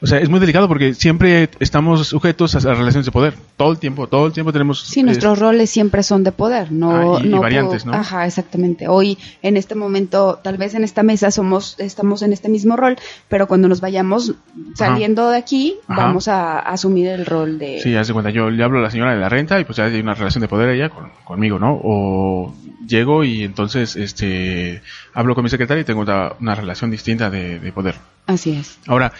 O 0.00 0.06
sea, 0.06 0.18
es 0.18 0.28
muy 0.28 0.40
delicado 0.40 0.68
porque 0.68 0.94
siempre 0.94 1.48
estamos 1.60 2.08
sujetos 2.08 2.54
a 2.56 2.60
relaciones 2.74 3.06
de 3.06 3.12
poder. 3.12 3.34
Todo 3.56 3.72
el 3.72 3.78
tiempo, 3.78 4.06
todo 4.06 4.26
el 4.26 4.32
tiempo 4.32 4.52
tenemos... 4.52 4.80
Sí, 4.80 5.02
nuestros 5.02 5.38
roles 5.38 5.70
siempre 5.70 6.02
son 6.02 6.24
de 6.24 6.32
poder, 6.32 6.72
no, 6.72 7.16
Ah, 7.16 7.20
y- 7.22 7.28
variantes, 7.30 7.84
puedo- 7.84 7.94
¿no? 7.96 8.00
Ajá, 8.00 8.26
exactamente. 8.26 8.88
Hoy, 8.88 9.18
en 9.42 9.56
este 9.56 9.74
momento, 9.74 10.38
tal 10.42 10.56
vez 10.56 10.74
en 10.74 10.84
esta 10.84 11.02
mesa 11.02 11.30
somos, 11.30 11.76
estamos 11.78 12.22
en 12.22 12.32
este 12.32 12.48
mismo 12.48 12.76
rol, 12.76 12.96
pero 13.28 13.46
cuando 13.46 13.68
nos 13.68 13.80
vayamos 13.80 14.32
saliendo 14.74 15.30
de 15.30 15.38
aquí, 15.38 15.76
Ajá. 15.88 16.02
vamos 16.06 16.28
a, 16.28 16.58
asumir 16.60 17.08
el 17.08 17.26
rol 17.26 17.58
de. 17.58 17.80
Sí, 17.82 17.94
haz 17.96 18.06
de 18.08 18.12
cuenta, 18.12 18.30
yo 18.30 18.50
le 18.50 18.62
hablo 18.64 18.78
a 18.78 18.82
la 18.82 18.90
señora 18.90 19.12
de 19.14 19.20
la 19.20 19.28
renta 19.28 19.60
y 19.60 19.64
pues 19.64 19.76
ya 19.76 19.84
hay 19.84 20.00
una 20.00 20.14
relación 20.14 20.40
de 20.42 20.48
poder 20.48 20.70
ella 20.70 20.88
con- 20.90 21.10
conmigo, 21.24 21.58
¿no? 21.58 21.78
O 21.82 22.54
llego 22.86 23.24
y 23.24 23.44
entonces 23.44 23.96
este 23.96 24.82
hablo 25.14 25.34
con 25.34 25.44
mi 25.44 25.50
secretaria 25.50 25.82
y 25.82 25.84
tengo 25.84 26.00
una, 26.00 26.32
una 26.40 26.54
relación 26.54 26.90
distinta 26.90 27.30
de, 27.30 27.58
de 27.60 27.72
poder. 27.72 27.94
Así 28.26 28.52
es. 28.52 28.78
Ahora, 28.86 29.12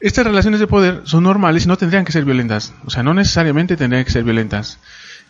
estas 0.00 0.26
relaciones 0.26 0.60
de 0.60 0.66
poder 0.66 1.02
son 1.04 1.24
normales 1.24 1.64
y 1.64 1.68
no 1.68 1.76
tendrían 1.76 2.04
que 2.04 2.12
ser 2.12 2.24
violentas. 2.24 2.74
O 2.86 2.90
sea, 2.90 3.02
no 3.02 3.14
necesariamente 3.14 3.76
tendrían 3.76 4.04
que 4.04 4.10
ser 4.10 4.24
violentas. 4.24 4.78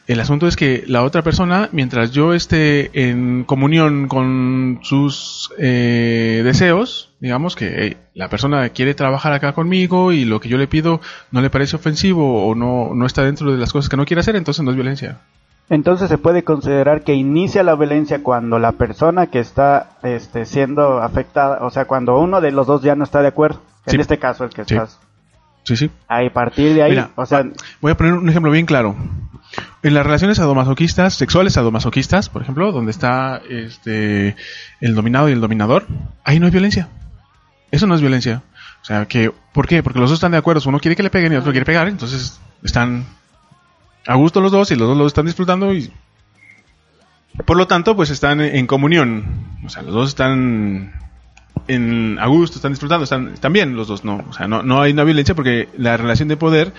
El 0.07 0.21
asunto 0.21 0.47
es 0.47 0.57
que 0.57 0.85
la 0.87 1.05
otra 1.05 1.23
persona, 1.23 1.69
mientras 1.73 2.13
yo 2.13 2.33
esté 2.33 3.11
en 3.11 3.45
comunión 3.45 4.09
con 4.09 4.81
sus 4.83 5.53
eh, 5.59 6.41
deseos, 6.45 7.11
digamos 7.21 7.57
que 7.57 7.75
hey, 7.79 7.97
la 8.15 8.31
persona 8.31 8.71
quiere 8.71 8.95
trabajar 8.95 9.35
acá 9.35 9.53
conmigo 9.53 10.11
y 10.13 10.25
lo 10.25 10.41
que 10.41 10.49
yo 10.49 10.57
le 10.57 10.67
pido 10.67 11.03
no 11.31 11.43
le 11.43 11.51
parece 11.51 11.77
ofensivo 11.77 12.47
o 12.47 12.55
no, 12.55 12.95
no 12.95 13.05
está 13.05 13.23
dentro 13.23 13.53
de 13.53 13.59
las 13.59 13.71
cosas 13.71 13.91
que 13.91 13.99
no 13.99 14.07
quiere 14.07 14.21
hacer, 14.21 14.37
entonces 14.37 14.65
no 14.65 14.71
es 14.71 14.77
violencia. 14.77 15.19
Entonces 15.69 16.09
se 16.09 16.17
puede 16.17 16.43
considerar 16.43 17.03
que 17.03 17.13
inicia 17.13 17.63
la 17.63 17.75
violencia 17.75 18.23
cuando 18.23 18.59
la 18.59 18.73
persona 18.73 19.27
que 19.27 19.41
está 19.41 19.91
este, 20.03 20.47
siendo 20.47 21.03
afectada, 21.03 21.59
o 21.67 21.69
sea, 21.69 21.85
cuando 21.85 22.19
uno 22.19 22.41
de 22.41 22.53
los 22.53 22.67
dos 22.67 22.81
ya 22.81 22.95
no 22.95 23.05
está 23.05 23.21
de 23.21 23.29
acuerdo. 23.29 23.61
En 23.89 23.97
Sí. 23.97 24.01
este 24.01 24.19
caso, 24.19 24.45
el 24.45 24.51
que 24.51 24.65
Sí. 24.65 24.75
estás 24.75 24.99
Sí, 25.65 25.77
sí. 25.77 25.91
ahí, 26.09 26.27
a 26.29 26.33
partir 26.33 26.75
de 26.75 26.83
ahí, 26.83 26.91
Mira, 26.93 27.11
o 27.15 27.27
sea, 27.27 27.45
Voy 27.81 27.93
a 27.93 27.97
poner 27.97 28.15
un 28.15 28.29
ejemplo 28.29 28.51
bien 28.51 28.65
claro. 28.67 28.97
En 29.83 29.95
las 29.95 30.05
relaciones 30.05 30.37
sadomasoquistas, 30.39 31.15
sexuales 31.15 31.55
sadomasoquistas, 31.55 32.29
por 32.29 32.43
ejemplo, 32.43 32.71
donde 32.73 32.91
está 32.91 33.41
este 33.49 34.37
el 34.81 34.95
dominado 34.95 35.29
y 35.29 35.33
el 35.33 35.41
dominador, 35.41 35.87
ahí 36.25 36.39
no 36.39 36.47
hay 36.47 36.53
violencia. 36.53 36.89
Eso 37.71 37.87
no 37.87 37.95
es 37.95 38.01
violencia. 38.01 38.43
O 38.83 38.85
sea, 38.85 39.07
que 39.07 39.31
¿por 39.53 39.67
qué? 39.67 39.83
Porque 39.83 39.99
los 39.99 40.11
dos 40.11 40.19
están 40.19 40.33
de 40.33 40.39
acuerdo, 40.39 40.63
uno 40.69 40.79
quiere 40.81 40.97
que 40.97 41.03
le 41.03 41.11
peguen 41.11 41.33
y 41.33 41.35
el 41.35 41.41
otro 41.41 41.53
quiere 41.53 41.67
pegar, 41.67 41.89
entonces 41.89 42.41
están 42.63 43.05
a 44.07 44.15
gusto 44.15 44.41
los 44.41 44.53
dos 44.53 44.71
y 44.71 44.77
los 44.77 44.89
dos 44.89 44.97
lo 44.97 45.07
están 45.07 45.27
disfrutando 45.27 45.73
y 45.75 45.93
por 47.45 47.57
lo 47.57 47.67
tanto, 47.67 47.95
pues 47.95 48.11
están 48.11 48.41
en 48.41 48.67
comunión. 48.67 49.25
O 49.65 49.69
sea, 49.69 49.83
los 49.83 49.95
dos 49.95 50.09
están 50.09 50.93
en, 51.67 52.19
a 52.19 52.27
gusto, 52.27 52.57
están 52.57 52.73
disfrutando, 52.73 53.05
están, 53.05 53.53
bien 53.53 53.77
los 53.77 53.89
dos, 53.89 54.05
¿no? 54.05 54.25
O 54.29 54.33
sea, 54.33 54.49
no, 54.49 54.63
no 54.63 54.81
hay 54.81 54.93
una 54.93 55.05
violencia 55.05 55.35
porque 55.35 55.69
la 55.77 55.97
relación 55.97 56.29
de 56.29 56.37
poder, 56.37 56.73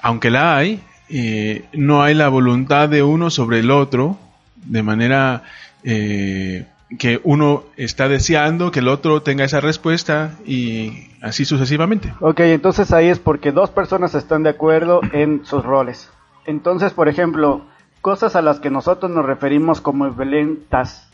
aunque 0.00 0.30
la 0.30 0.56
hay, 0.56 0.82
eh, 1.08 1.64
no 1.72 2.02
hay 2.02 2.14
la 2.14 2.28
voluntad 2.28 2.88
de 2.88 3.02
uno 3.02 3.30
sobre 3.30 3.60
el 3.60 3.70
otro, 3.70 4.18
de 4.56 4.82
manera 4.82 5.42
eh, 5.84 6.66
que 6.98 7.20
uno 7.24 7.64
está 7.76 8.08
deseando 8.08 8.70
que 8.70 8.78
el 8.78 8.88
otro 8.88 9.22
tenga 9.22 9.44
esa 9.44 9.60
respuesta 9.60 10.36
y 10.46 11.08
así 11.20 11.44
sucesivamente. 11.44 12.14
ok, 12.20 12.40
entonces 12.40 12.92
ahí 12.92 13.08
es 13.08 13.18
porque 13.18 13.52
dos 13.52 13.70
personas 13.70 14.14
están 14.14 14.42
de 14.44 14.50
acuerdo 14.50 15.00
en 15.12 15.44
sus 15.44 15.64
roles. 15.64 16.10
Entonces, 16.44 16.92
por 16.92 17.08
ejemplo, 17.08 17.66
cosas 18.00 18.36
a 18.36 18.42
las 18.42 18.60
que 18.60 18.70
nosotros 18.70 19.10
nos 19.10 19.26
referimos 19.26 19.80
como 19.80 20.08
violentas 20.10 21.08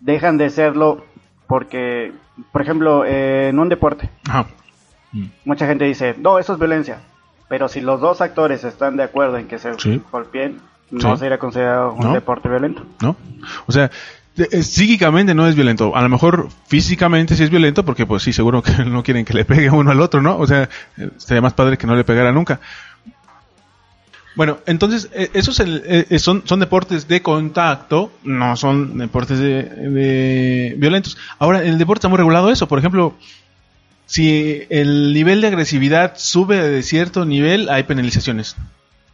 dejan 0.00 0.36
de 0.38 0.50
serlo 0.50 1.04
porque, 1.48 2.12
por 2.52 2.62
ejemplo, 2.62 3.04
eh, 3.04 3.48
en 3.48 3.58
un 3.58 3.68
deporte, 3.68 4.08
Ajá. 4.28 4.46
Mm. 5.12 5.24
mucha 5.44 5.66
gente 5.66 5.84
dice, 5.86 6.14
no, 6.18 6.38
eso 6.38 6.52
es 6.52 6.58
violencia. 6.60 6.98
Pero 7.48 7.68
si 7.68 7.80
los 7.80 8.00
dos 8.00 8.20
actores 8.20 8.62
están 8.62 8.96
de 8.98 9.04
acuerdo 9.04 9.38
en 9.38 9.48
que 9.48 9.58
se 9.58 9.72
Sí. 9.78 10.00
golpeen, 10.12 10.60
no 10.90 11.14
Sí. 11.16 11.20
sería 11.20 11.38
considerado 11.38 11.94
un 11.94 12.04
No. 12.08 12.12
deporte 12.12 12.48
violento. 12.48 12.84
¿no? 13.00 13.16
O 13.66 13.72
sea, 13.72 13.90
eh, 14.36 14.62
psíquicamente 14.62 15.34
no 15.34 15.46
es 15.48 15.54
violento. 15.56 15.96
A 15.96 16.02
lo 16.02 16.08
mejor 16.10 16.48
físicamente 16.68 17.34
sí 17.34 17.42
es 17.42 17.50
violento 17.50 17.84
porque 17.84 18.04
pues 18.06 18.22
sí, 18.22 18.32
seguro 18.34 18.62
que 18.62 18.70
no 18.84 19.02
quieren 19.02 19.24
que 19.24 19.32
le 19.34 19.44
pegue 19.46 19.70
uno 19.70 19.90
al 19.90 20.00
otro, 20.02 20.20
¿no? 20.20 20.36
O 20.36 20.46
sea, 20.46 20.68
eh, 20.98 21.08
sería 21.16 21.40
más 21.40 21.54
padre 21.54 21.78
que 21.78 21.86
no 21.86 21.96
le 21.96 22.04
pegara 22.04 22.30
nunca. 22.30 22.60
Bueno, 24.38 24.58
entonces, 24.66 25.08
eh, 25.14 25.30
esos 25.34 25.58
el- 25.58 25.82
eh, 25.84 26.18
son, 26.20 26.44
son 26.46 26.60
deportes 26.60 27.08
de 27.08 27.22
contacto, 27.22 28.12
no 28.22 28.56
son 28.56 28.96
deportes 28.96 29.40
de, 29.40 29.64
de 29.64 30.74
violentos. 30.78 31.16
Ahora, 31.40 31.64
el 31.64 31.76
deporte 31.76 31.98
está 31.98 32.08
muy 32.08 32.18
regulado 32.18 32.48
eso. 32.52 32.68
Por 32.68 32.78
ejemplo, 32.78 33.16
si 34.06 34.62
el 34.70 35.12
nivel 35.12 35.40
de 35.40 35.48
agresividad 35.48 36.12
sube 36.16 36.56
de 36.56 36.84
cierto 36.84 37.24
nivel, 37.24 37.68
hay 37.68 37.82
penalizaciones. 37.82 38.54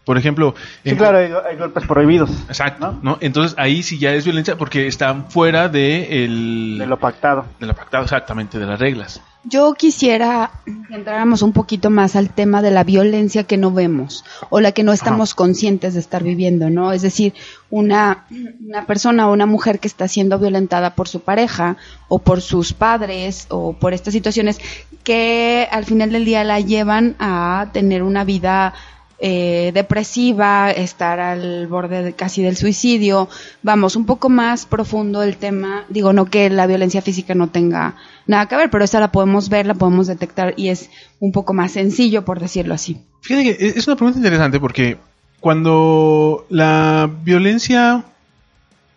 Por 0.04 0.18
ejemplo, 0.18 0.54
Sí, 0.82 0.90
en- 0.90 0.96
claro, 0.96 1.18
hay, 1.18 1.30
hay 1.50 1.56
golpes 1.56 1.86
prohibidos. 1.86 2.30
Exacto, 2.48 2.92
¿no? 2.92 2.98
¿no? 3.02 3.18
Entonces 3.20 3.54
ahí 3.58 3.82
sí 3.82 3.98
ya 3.98 4.12
es 4.12 4.24
violencia 4.24 4.56
porque 4.58 4.86
están 4.86 5.30
fuera 5.30 5.68
de 5.68 6.24
el 6.24 6.76
De 6.78 6.86
lo 6.86 6.98
pactado. 6.98 7.46
de 7.58 7.66
lo 7.66 7.74
pactado 7.74 8.04
exactamente 8.04 8.58
de 8.58 8.66
las 8.66 8.78
reglas. 8.78 9.20
Yo 9.46 9.74
quisiera 9.74 10.50
que 10.88 10.94
entráramos 10.94 11.42
un 11.42 11.52
poquito 11.52 11.90
más 11.90 12.16
al 12.16 12.30
tema 12.30 12.62
de 12.62 12.70
la 12.70 12.82
violencia 12.82 13.44
que 13.44 13.58
no 13.58 13.70
vemos 13.72 14.24
o 14.48 14.58
la 14.60 14.72
que 14.72 14.82
no 14.82 14.92
estamos 14.94 15.34
conscientes 15.34 15.92
de 15.92 16.00
estar 16.00 16.22
viviendo, 16.22 16.70
¿no? 16.70 16.92
Es 16.92 17.02
decir, 17.02 17.34
una, 17.68 18.24
una 18.66 18.86
persona 18.86 19.28
o 19.28 19.32
una 19.34 19.44
mujer 19.44 19.80
que 19.80 19.88
está 19.88 20.08
siendo 20.08 20.38
violentada 20.38 20.94
por 20.94 21.08
su 21.08 21.20
pareja 21.20 21.76
o 22.08 22.20
por 22.20 22.40
sus 22.40 22.72
padres 22.72 23.46
o 23.50 23.74
por 23.74 23.92
estas 23.92 24.14
situaciones 24.14 24.58
que 25.02 25.68
al 25.70 25.84
final 25.84 26.10
del 26.10 26.24
día 26.24 26.42
la 26.42 26.60
llevan 26.60 27.14
a 27.18 27.68
tener 27.74 28.02
una 28.02 28.24
vida 28.24 28.72
eh, 29.18 29.70
depresiva, 29.74 30.70
estar 30.70 31.20
al 31.20 31.66
borde 31.66 32.02
de- 32.02 32.12
casi 32.12 32.42
del 32.42 32.56
suicidio. 32.56 33.28
Vamos, 33.62 33.96
un 33.96 34.06
poco 34.06 34.28
más 34.28 34.66
profundo 34.66 35.22
el 35.22 35.36
tema. 35.36 35.84
Digo, 35.88 36.12
no 36.12 36.26
que 36.26 36.50
la 36.50 36.66
violencia 36.66 37.00
física 37.02 37.34
no 37.34 37.48
tenga 37.48 37.96
nada 38.26 38.46
que 38.46 38.56
ver, 38.56 38.70
pero 38.70 38.84
esa 38.84 39.00
la 39.00 39.12
podemos 39.12 39.48
ver, 39.48 39.66
la 39.66 39.74
podemos 39.74 40.06
detectar 40.06 40.54
y 40.56 40.68
es 40.68 40.90
un 41.20 41.32
poco 41.32 41.52
más 41.54 41.72
sencillo, 41.72 42.24
por 42.24 42.40
decirlo 42.40 42.74
así. 42.74 43.02
Fíjate 43.22 43.56
que 43.56 43.66
es 43.78 43.86
una 43.86 43.96
pregunta 43.96 44.18
interesante 44.18 44.58
porque 44.60 44.98
cuando 45.40 46.46
la 46.50 47.08
violencia 47.22 48.04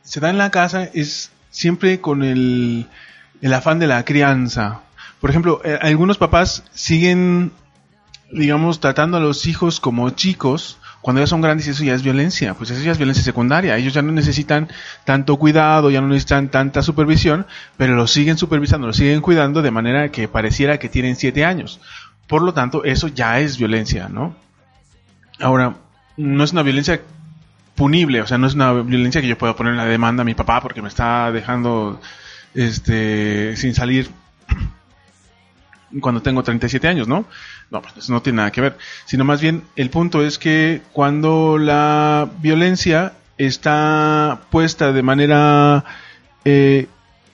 se 0.04 0.20
da 0.20 0.30
en 0.30 0.38
la 0.38 0.50
casa 0.50 0.90
es 0.94 1.32
siempre 1.52 2.00
con 2.02 2.24
el, 2.24 2.88
el 3.42 3.54
afán 3.54 3.80
de 3.80 3.88
la 3.88 4.04
crianza. 4.06 4.82
Por 5.20 5.30
ejemplo, 5.30 5.62
eh, 5.64 5.78
algunos 5.82 6.18
papás 6.18 6.64
siguen, 6.74 7.52
digamos, 8.32 8.80
tratando 8.80 9.18
a 9.18 9.20
los 9.20 9.46
hijos 9.46 9.80
como 9.80 10.10
chicos. 10.12 10.78
Cuando 11.02 11.22
ya 11.22 11.28
son 11.28 11.42
grandes 11.42 11.68
eso 11.68 11.84
ya 11.84 11.94
es 11.94 12.02
violencia, 12.04 12.54
pues 12.54 12.70
eso 12.72 12.84
ya 12.84 12.92
es 12.92 12.98
violencia 12.98 13.24
secundaria. 13.24 13.78
Ellos 13.78 13.94
ya 13.94 14.02
no 14.02 14.12
necesitan 14.12 14.68
tanto 15.06 15.38
cuidado, 15.38 15.90
ya 15.90 16.02
no 16.02 16.08
necesitan 16.08 16.50
tanta 16.50 16.82
supervisión, 16.82 17.46
pero 17.78 17.96
los 17.96 18.12
siguen 18.12 18.38
supervisando, 18.38 18.88
los 18.88 18.98
siguen 18.98 19.22
cuidando 19.22 19.62
de 19.62 19.72
manera 19.72 20.12
que 20.12 20.28
pareciera 20.28 20.80
que 20.80 20.90
tienen 20.90 21.16
siete 21.16 21.46
años. 21.46 21.80
Por 22.28 22.42
lo 22.42 22.54
tanto, 22.54 22.84
eso 22.84 23.08
ya 23.08 23.40
es 23.40 23.58
violencia, 23.58 24.10
¿no? 24.10 24.36
Ahora, 25.40 25.76
no 26.18 26.44
es 26.44 26.52
una 26.52 26.64
violencia 26.64 27.00
punible, 27.76 28.22
o 28.22 28.28
sea, 28.28 28.38
no 28.38 28.48
es 28.48 28.56
una 28.56 28.74
violencia 28.74 29.22
que 29.22 29.28
yo 29.28 29.38
pueda 29.38 29.56
poner 29.56 29.74
en 29.74 29.78
la 29.78 29.86
demanda 29.86 30.24
a 30.24 30.26
mi 30.26 30.34
papá 30.34 30.62
porque 30.62 30.82
me 30.82 30.88
está 30.90 31.32
dejando 31.32 32.02
este 32.54 33.56
sin 33.56 33.76
salir 33.76 34.10
cuando 36.02 36.22
tengo 36.22 36.44
37 36.44 36.88
años, 36.88 37.08
¿no? 37.08 37.26
No, 37.72 37.82
pues 37.82 37.98
eso 37.98 38.14
no 38.14 38.22
tiene 38.22 38.38
nada 38.38 38.52
que 38.52 38.62
ver. 38.62 38.78
Sino 39.06 39.24
más 39.24 39.42
bien 39.42 39.64
el 39.76 39.90
punto 39.90 40.24
es 40.24 40.38
que 40.38 40.82
cuando 40.94 41.58
la 41.58 42.30
violencia 42.40 43.14
está 43.38 44.42
puesta 44.50 44.92
de 44.92 45.04
manera 45.04 45.86
eh, 46.46 46.88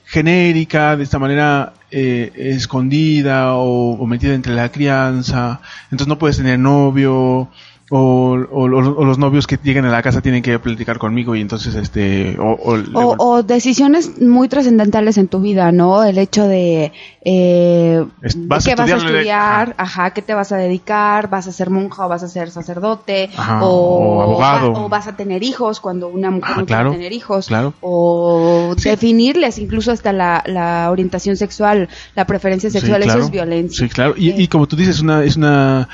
genérica, 0.04 0.96
de 0.96 1.04
esta 1.04 1.18
manera 1.18 1.74
eh, 1.90 2.32
escondida 2.36 3.54
o, 3.54 3.92
o 3.92 4.06
metida 4.06 4.34
entre 4.34 4.54
la 4.54 4.70
crianza, 4.70 5.60
entonces 5.84 6.08
no 6.08 6.18
puedes 6.18 6.36
tener 6.36 6.58
novio, 6.58 7.50
o, 7.96 8.34
o- 8.50 8.62
o 8.64 9.04
los 9.04 9.18
novios 9.18 9.46
que 9.46 9.56
lleguen 9.62 9.84
a 9.84 9.90
la 9.90 10.02
casa 10.02 10.20
tienen 10.20 10.42
que 10.42 10.58
platicar 10.58 10.98
conmigo 10.98 11.36
y 11.36 11.40
entonces 11.40 11.74
este 11.76 12.36
o, 12.40 13.42
decisiones 13.44 14.20
muy 14.20 14.48
trascendentales 14.48 15.16
en 15.18 15.28
tu 15.28 15.40
vida, 15.40 15.70
¿no? 15.70 16.02
El 16.02 16.18
hecho 16.18 16.46
de 16.48 16.92
eh, 17.24 18.04
vas 18.36 18.66
a 18.66 18.70
qué 18.70 18.74
vas 18.76 18.90
a 18.90 18.96
estudiar, 18.96 19.16
estudiar, 19.16 19.74
ajá. 19.78 20.10
qué 20.12 20.22
te 20.22 20.34
vas 20.34 20.50
a 20.50 20.56
dedicar, 20.56 21.30
vas 21.30 21.46
a 21.46 21.52
ser 21.52 21.70
monja 21.70 22.06
o 22.06 22.08
vas 22.08 22.22
a 22.22 22.28
ser 22.28 22.50
sacerdote, 22.50 23.30
Ajá, 23.36 23.60
o, 23.64 24.22
abogado. 24.22 24.72
va- 24.72 24.80
o 24.80 24.88
vas 24.88 25.06
a 25.06 25.16
tener 25.16 25.42
hijos 25.42 25.78
cuando 25.80 26.08
una 26.08 26.30
mujer 26.30 26.52
Ah, 26.56 26.60
no 26.60 26.66
claro, 26.66 26.90
quiere 26.90 27.04
tener 27.04 27.12
hijos, 27.12 27.46
claro. 27.46 27.74
o 27.80 28.74
Sí. 28.76 28.88
definirles 28.88 29.58
incluso 29.58 29.92
hasta 29.92 30.12
la, 30.12 30.42
la 30.46 30.90
orientación 30.90 31.36
sexual, 31.36 31.88
la 32.16 32.26
preferencia 32.26 32.70
Sí, 32.70 32.78
sexual, 32.80 33.02
claro. 33.02 33.18
eso 33.20 33.26
es 33.26 33.30
violencia. 33.32 33.86
Sí, 33.86 33.92
claro. 33.92 34.14
Y, 34.16 34.30
Eh, 34.30 34.34
y 34.38 34.48
como 34.48 34.66
tú 34.66 34.74
dices, 34.76 35.00
una, 35.00 35.22
es 35.22 35.36
una 35.36 35.88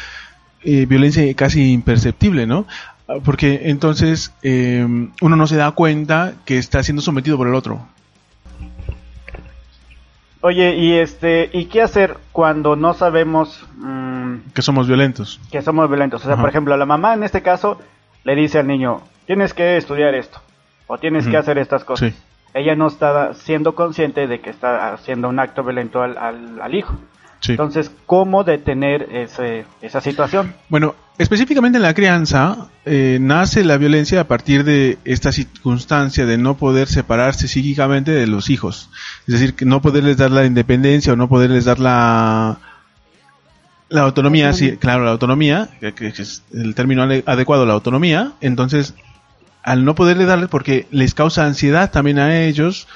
eh, 0.65 0.87
violencia 0.87 1.23
casi 1.35 1.73
imperceptible, 1.73 2.47
¿no? 2.47 2.67
Ah, 3.09 3.15
Porque 3.25 3.63
entonces 3.65 4.33
eh, 4.43 4.87
uno 5.21 5.37
no 5.37 5.47
se 5.47 5.57
da 5.57 5.71
cuenta 5.73 6.35
que 6.45 6.59
está 6.59 6.83
siendo 6.83 7.03
sometido 7.03 7.37
por 7.37 7.49
el 7.49 7.55
otro. 7.55 7.81
Oye, 10.43 10.75
y 10.77 10.95
este, 10.95 11.51
¿y 11.53 11.67
qué 11.67 11.83
hacer 11.83 12.17
cuando 12.33 12.75
no 12.75 12.95
sabemos 12.95 13.63
mm, 13.77 14.37
Que 14.55 14.63
somos 14.63 14.87
violentos. 14.87 15.39
que 15.51 15.61
somos 15.61 15.89
violentos? 15.89 16.23
O 16.23 16.25
sea, 16.25 16.33
Ajá. 16.35 16.41
por 16.43 16.51
ejemplo, 16.51 16.77
la 16.79 16.87
mamá 16.87 17.13
en 17.15 17.25
este 17.25 17.43
caso 17.43 17.79
le 18.25 18.35
dice 18.35 18.59
al 18.59 18.67
niño, 18.67 19.03
tienes 19.27 19.53
que 19.53 19.77
estudiar 19.77 20.15
esto, 20.15 20.41
o 20.87 20.97
tienes 20.99 21.27
que 21.29 21.37
hacer 21.37 21.59
estas 21.59 21.85
cosas. 21.85 22.13
Sí. 22.13 22.19
Ella 22.55 22.75
no 22.75 22.87
está 22.89 23.35
siendo 23.35 23.75
consciente 23.75 24.27
de 24.27 24.41
que 24.41 24.51
está 24.51 24.93
haciendo 24.95 25.29
un 25.29 25.39
acto 25.39 25.63
violento 25.63 26.03
al, 26.03 26.17
al- 26.17 26.61
al 26.61 26.75
hijo. 26.75 26.95
Sí. 27.41 27.53
Entonces, 27.53 27.91
¿cómo 28.07 28.45
detener 28.45 29.09
ese, 29.13 29.65
esa 29.81 30.01
situación? 30.03 30.55
Bueno, 30.69 30.95
específicamente 31.17 31.79
en 31.79 31.83
la 31.83 31.95
crianza, 31.95 32.69
eh, 32.85 33.17
nace 33.21 33.65
la 33.65 33.79
violencia 33.79 34.21
a 34.21 34.25
partir 34.29 34.63
de 34.65 34.99
esta 35.07 35.33
circunstancia 35.33 36.27
de 36.27 36.37
no 36.37 36.59
poder 36.59 36.87
separarse 36.89 37.49
psíquicamente 37.49 38.11
de 38.11 38.27
los 38.27 38.51
hijos. 38.51 38.91
Es 39.27 39.35
decir, 39.35 39.55
que 39.55 39.65
no 39.65 39.81
poderles 39.81 40.19
dar 40.19 40.31
la 40.31 40.45
independencia 40.45 41.15
o 41.15 41.17
no 41.17 41.29
poderles 41.31 41.65
dar 41.65 41.79
la, 41.79 42.59
la 43.89 44.03
autonomía, 44.03 44.53
sí, 44.53 44.77
claro, 44.77 45.05
la 45.05 45.13
autonomía, 45.13 45.71
que, 45.81 45.95
que 45.95 46.09
es 46.09 46.43
el 46.53 46.75
término 46.75 47.03
ade- 47.05 47.25
adecuado, 47.27 47.65
la 47.65 47.73
autonomía. 47.73 48.33
Entonces, 48.43 48.95
al 49.63 49.85
no 49.87 49.95
poderles 49.95 50.27
darles, 50.27 50.49
porque 50.51 50.87
les 50.91 51.15
causa 51.15 51.47
ansiedad 51.47 51.91
también 51.91 52.19
a 52.19 52.39
ellos, 52.43 52.87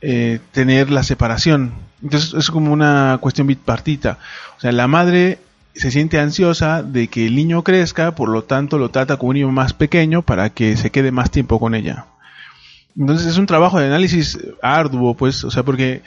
eh, 0.00 0.38
tener 0.52 0.90
la 0.90 1.02
separación. 1.02 1.72
Entonces 2.02 2.34
es 2.34 2.50
como 2.50 2.72
una 2.72 3.18
cuestión 3.20 3.46
bipartita. 3.46 4.18
O 4.56 4.60
sea, 4.60 4.72
la 4.72 4.86
madre 4.88 5.38
se 5.74 5.90
siente 5.90 6.18
ansiosa 6.18 6.82
de 6.82 7.08
que 7.08 7.26
el 7.26 7.36
niño 7.36 7.62
crezca, 7.62 8.14
por 8.14 8.28
lo 8.28 8.42
tanto 8.44 8.78
lo 8.78 8.90
trata 8.90 9.16
como 9.16 9.30
un 9.30 9.34
niño 9.34 9.50
más 9.52 9.72
pequeño 9.72 10.22
para 10.22 10.50
que 10.50 10.76
se 10.76 10.90
quede 10.90 11.12
más 11.12 11.30
tiempo 11.30 11.60
con 11.60 11.74
ella. 11.74 12.06
Entonces 12.98 13.26
es 13.28 13.38
un 13.38 13.46
trabajo 13.46 13.78
de 13.78 13.86
análisis 13.86 14.38
arduo, 14.62 15.14
pues, 15.14 15.44
o 15.44 15.50
sea, 15.50 15.62
porque 15.62 16.02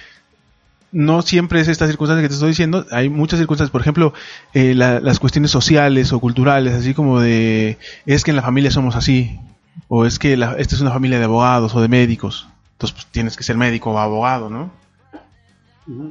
no 0.92 1.22
siempre 1.22 1.60
es 1.60 1.68
esta 1.68 1.88
circunstancia 1.88 2.22
que 2.22 2.28
te 2.28 2.36
estoy 2.36 2.50
diciendo, 2.50 2.86
hay 2.92 3.10
muchas 3.10 3.40
circunstancias, 3.40 3.72
por 3.72 3.82
ejemplo, 3.82 4.14
eh, 4.54 4.76
la- 4.76 5.00
las 5.00 5.20
cuestiones 5.20 5.50
sociales 5.50 6.12
o 6.14 6.20
culturales, 6.20 6.74
así 6.74 6.94
como 6.94 7.20
de, 7.20 7.78
es 8.06 8.24
que 8.24 8.32
en 8.32 8.36
la 8.38 8.44
familia 8.44 8.70
somos 8.70 8.96
así, 8.96 9.40
o 9.88 10.06
es 10.06 10.20
que 10.20 10.38
la- 10.38 10.56
esta 10.58 10.76
es 10.76 10.82
una 10.82 10.92
familia 10.92 11.18
de 11.18 11.26
abogados 11.26 11.74
o 11.74 11.82
de 11.82 11.88
médicos, 11.88 12.48
entonces 12.74 12.94
pues, 12.96 13.08
tienes 13.12 13.38
que 13.38 13.44
ser 13.44 13.58
médico 13.58 13.92
o 13.92 13.98
abogado, 13.98 14.50
¿no? 14.52 14.72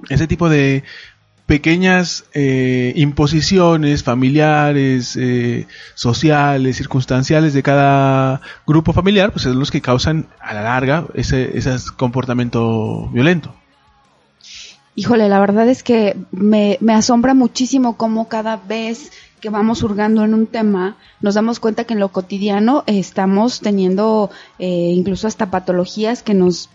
Ese 0.09 0.27
tipo 0.27 0.49
de 0.49 0.85
pequeñas 1.47 2.25
eh, 2.35 2.93
imposiciones 2.97 4.03
familiares, 4.03 5.17
eh, 5.17 5.67
sociales, 5.95 6.77
circunstanciales 6.77 7.53
de 7.53 7.63
cada 7.63 8.41
grupo 8.67 8.93
familiar, 8.93 9.33
pues 9.33 9.43
son 9.43 9.59
los 9.59 9.71
que 9.71 9.81
causan 9.81 10.27
a 10.41 10.55
la 10.55 10.63
larga 10.63 11.07
ese, 11.15 11.57
ese 11.59 11.77
comportamiento 11.97 13.09
violento. 13.09 13.55
Híjole, 14.95 15.29
la 15.29 15.41
verdad 15.41 15.69
es 15.69 15.83
que 15.83 16.17
me, 16.31 16.77
me 16.81 16.95
asombra 16.95 17.35
muchísimo 17.35 17.97
cómo 17.97 18.29
cada 18.29 18.57
vez 18.57 19.11
que 19.43 19.51
vamos 19.51 19.83
hurgando 19.83 20.25
en 20.25 20.35
un 20.35 20.47
tema, 20.47 20.97
nos 21.21 21.35
damos 21.35 21.59
cuenta 21.59 21.85
que 21.85 21.95
en 21.95 22.01
lo 22.01 22.11
cotidiano 22.11 22.85
estamos 22.87 23.61
teniendo 23.61 24.31
eh, 24.61 24.93
incluso 24.95 25.27
hasta 25.27 25.51
patologías 25.51 26.23
que 26.23 26.33
nos 26.33 26.71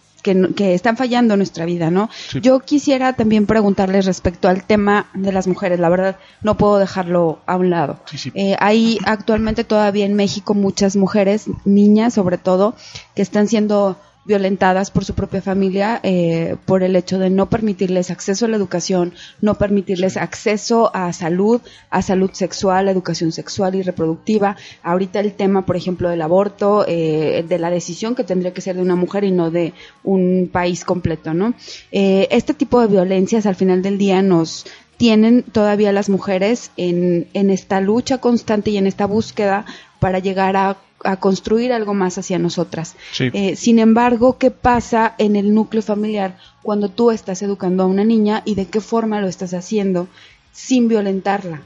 que, 0.56 0.74
están 0.74 0.98
fallando 0.98 1.34
en 1.34 1.40
nuestra 1.40 1.66
vida, 1.66 1.92
¿no? 1.92 2.10
Sí. 2.30 2.42
Yo 2.42 2.60
quisiera 2.60 3.14
también 3.14 3.46
preguntarles 3.46 4.06
respecto 4.06 4.48
al 4.48 4.64
tema 4.64 5.08
de 5.14 5.32
las 5.32 5.48
mujeres, 5.48 5.80
la 5.80 5.90
verdad 5.90 6.18
no 6.42 6.58
puedo 6.58 6.78
dejarlo 6.78 7.40
a 7.46 7.56
un 7.56 7.70
lado. 7.70 8.00
Sí, 8.06 8.18
sí. 8.18 8.32
Eh, 8.36 8.56
hay 8.60 9.00
actualmente 9.06 9.64
todavía 9.64 10.06
en 10.06 10.14
México 10.14 10.54
muchas 10.54 10.96
mujeres, 10.96 11.46
niñas 11.66 12.14
sobre 12.14 12.38
todo, 12.38 12.76
que 13.16 13.22
están 13.22 13.48
siendo 13.48 13.98
violentadas 14.28 14.92
por 14.92 15.06
su 15.06 15.16
propia 15.16 15.42
familia 15.42 16.00
eh, 16.04 16.58
por 16.66 16.84
el 16.84 16.96
hecho 16.96 17.18
de 17.18 17.30
no 17.30 17.50
permitirles 17.50 18.12
acceso 18.12 18.46
a 18.46 18.50
la 18.50 18.58
educación, 18.58 19.14
no 19.42 19.56
permitirles 19.56 20.18
acceso 20.18 20.92
a 20.94 21.14
salud, 21.14 21.62
a 21.90 22.02
salud 22.02 22.30
sexual, 22.34 22.88
a 22.88 22.92
educación 22.92 23.32
sexual 23.32 23.76
y 23.76 23.82
reproductiva. 23.82 24.58
Ahorita 24.84 25.22
el 25.22 25.34
tema, 25.34 25.66
por 25.66 25.78
ejemplo, 25.78 26.10
del 26.10 26.22
aborto, 26.22 26.86
eh, 26.88 27.46
de 27.48 27.58
la 27.58 27.70
decisión 27.70 28.16
que 28.16 28.26
tendría 28.26 28.54
que 28.54 28.62
ser 28.62 28.76
de 28.76 28.82
una 28.82 28.96
mujer 28.96 29.24
y 29.24 29.32
no 29.32 29.50
de 29.50 29.74
un 30.04 30.50
país 30.52 30.84
completo, 30.84 31.34
¿no? 31.34 31.54
Eh, 31.92 32.28
este 32.30 32.54
tipo 32.54 32.82
de 32.82 32.88
violencias 32.88 33.46
al 33.46 33.56
final 33.56 33.82
del 33.82 33.98
día 33.98 34.22
nos 34.22 34.66
tienen 34.98 35.44
todavía 35.44 35.92
las 35.92 36.10
mujeres 36.10 36.72
en, 36.76 37.28
en 37.34 37.50
esta 37.50 37.80
lucha 37.80 38.18
constante 38.18 38.72
y 38.72 38.78
en 38.78 38.88
esta 38.88 39.06
búsqueda 39.06 39.66
para 40.00 40.20
llegar 40.20 40.58
a 40.58 40.78
a 41.04 41.18
construir 41.18 41.74
algo 41.74 41.94
más 41.94 42.18
hacia 42.18 42.40
nosotras. 42.40 42.96
Eh, 43.20 43.56
sin 43.56 43.80
embargo, 43.80 44.38
¿qué 44.38 44.52
pasa 44.52 45.16
en 45.18 45.36
el 45.36 45.54
núcleo 45.54 45.82
familiar 45.82 46.38
cuando 46.64 46.90
tú 46.90 47.12
estás 47.12 47.42
educando 47.42 47.84
a 47.84 47.88
una 47.88 48.04
niña 48.04 48.42
y 48.46 48.56
de 48.56 48.68
qué 48.68 48.82
forma 48.82 49.22
lo 49.22 49.28
estás 49.28 49.54
haciendo 49.54 50.08
sin 50.52 50.88
violentarla? 50.88 51.62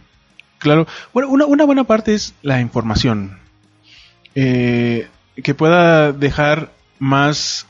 Claro, 0.59 0.85
bueno, 1.13 1.29
una, 1.29 1.45
una 1.45 1.65
buena 1.65 1.85
parte 1.85 2.13
es 2.13 2.33
la 2.41 2.61
información. 2.61 3.39
Eh, 4.35 5.07
que 5.43 5.53
pueda 5.55 6.11
dejar 6.11 6.71
más 6.99 7.67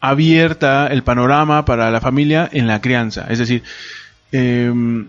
abierta 0.00 0.88
el 0.88 1.02
panorama 1.02 1.64
para 1.64 1.90
la 1.90 2.00
familia 2.00 2.48
en 2.50 2.66
la 2.66 2.80
crianza. 2.80 3.26
Es 3.28 3.38
decir, 3.38 3.62
em, 4.32 5.08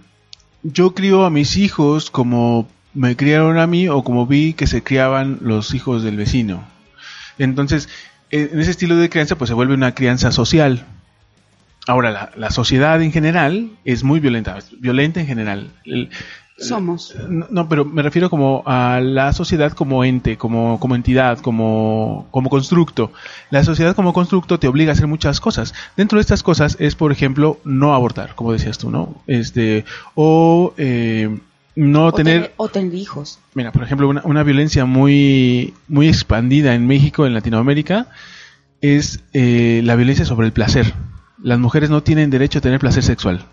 yo 0.63 0.93
crío 0.93 1.25
a 1.25 1.29
mis 1.29 1.57
hijos 1.57 2.11
como 2.11 2.67
me 2.93 3.15
criaron 3.15 3.57
a 3.57 3.67
mí 3.67 3.87
o 3.87 4.03
como 4.03 4.27
vi 4.27 4.53
que 4.53 4.67
se 4.67 4.83
criaban 4.83 5.39
los 5.41 5.73
hijos 5.73 6.03
del 6.03 6.17
vecino. 6.17 6.63
Entonces, 7.37 7.89
en 8.29 8.59
ese 8.59 8.71
estilo 8.71 8.95
de 8.97 9.09
crianza, 9.09 9.37
pues 9.37 9.49
se 9.49 9.53
vuelve 9.53 9.73
una 9.73 9.93
crianza 9.93 10.31
social. 10.31 10.85
Ahora, 11.87 12.31
la, 12.35 12.51
sociedad 12.51 13.01
en 13.01 13.11
general 13.11 13.71
es 13.85 14.03
muy 14.03 14.19
violenta, 14.19 14.59
violenta 14.79 15.19
en 15.19 15.27
general. 15.27 15.71
Somos. 16.57 17.15
No, 17.27 17.67
pero 17.67 17.85
me 17.85 18.03
refiero 18.03 18.29
como 18.29 18.61
a 18.67 18.99
la 19.01 19.33
sociedad 19.33 19.71
como 19.71 20.03
ente, 20.03 20.37
como, 20.37 20.79
como 20.79 20.95
entidad, 20.95 21.39
como, 21.39 22.27
como 22.29 22.49
constructo. 22.49 23.11
La 23.49 23.63
sociedad 23.63 23.95
como 23.95 24.13
constructo 24.13 24.59
te 24.59 24.67
obliga 24.67 24.91
a 24.91 24.93
hacer 24.93 25.07
muchas 25.07 25.39
cosas. 25.39 25.73
Dentro 25.97 26.17
de 26.19 26.21
estas 26.21 26.43
cosas 26.43 26.77
es, 26.79 26.93
por 26.93 27.11
ejemplo, 27.11 27.59
no 27.63 27.95
abortar, 27.95 28.35
como 28.35 28.53
decías 28.53 28.77
tú, 28.77 28.91
¿no? 28.91 29.15
Este, 29.25 29.85
o 30.13 30.75
eh, 30.77 31.35
no 31.75 32.11
tener, 32.11 32.53
o 32.57 32.69
tener 32.69 32.93
hijos. 32.93 33.39
Mira, 33.53 33.71
por 33.71 33.83
ejemplo, 33.83 34.09
una, 34.09 34.43
violencia 34.43 34.85
muy, 34.85 35.73
muy 35.87 36.07
expandida 36.07 36.75
en 36.75 36.87
México, 36.87 37.25
en 37.25 37.33
Latinoamérica, 37.33 38.07
es 38.81 39.23
eh, 39.33 39.81
la 39.83 39.95
violencia 39.95 40.25
sobre 40.25 40.47
el 40.47 40.53
placer. 40.53 40.93
Las 41.41 41.59
mujeres 41.59 41.89
no 41.89 42.03
tienen 42.03 42.29
derecho 42.29 42.59
a 42.59 42.61
tener 42.61 42.79
placer 42.79 43.03
sexual. 43.03 43.45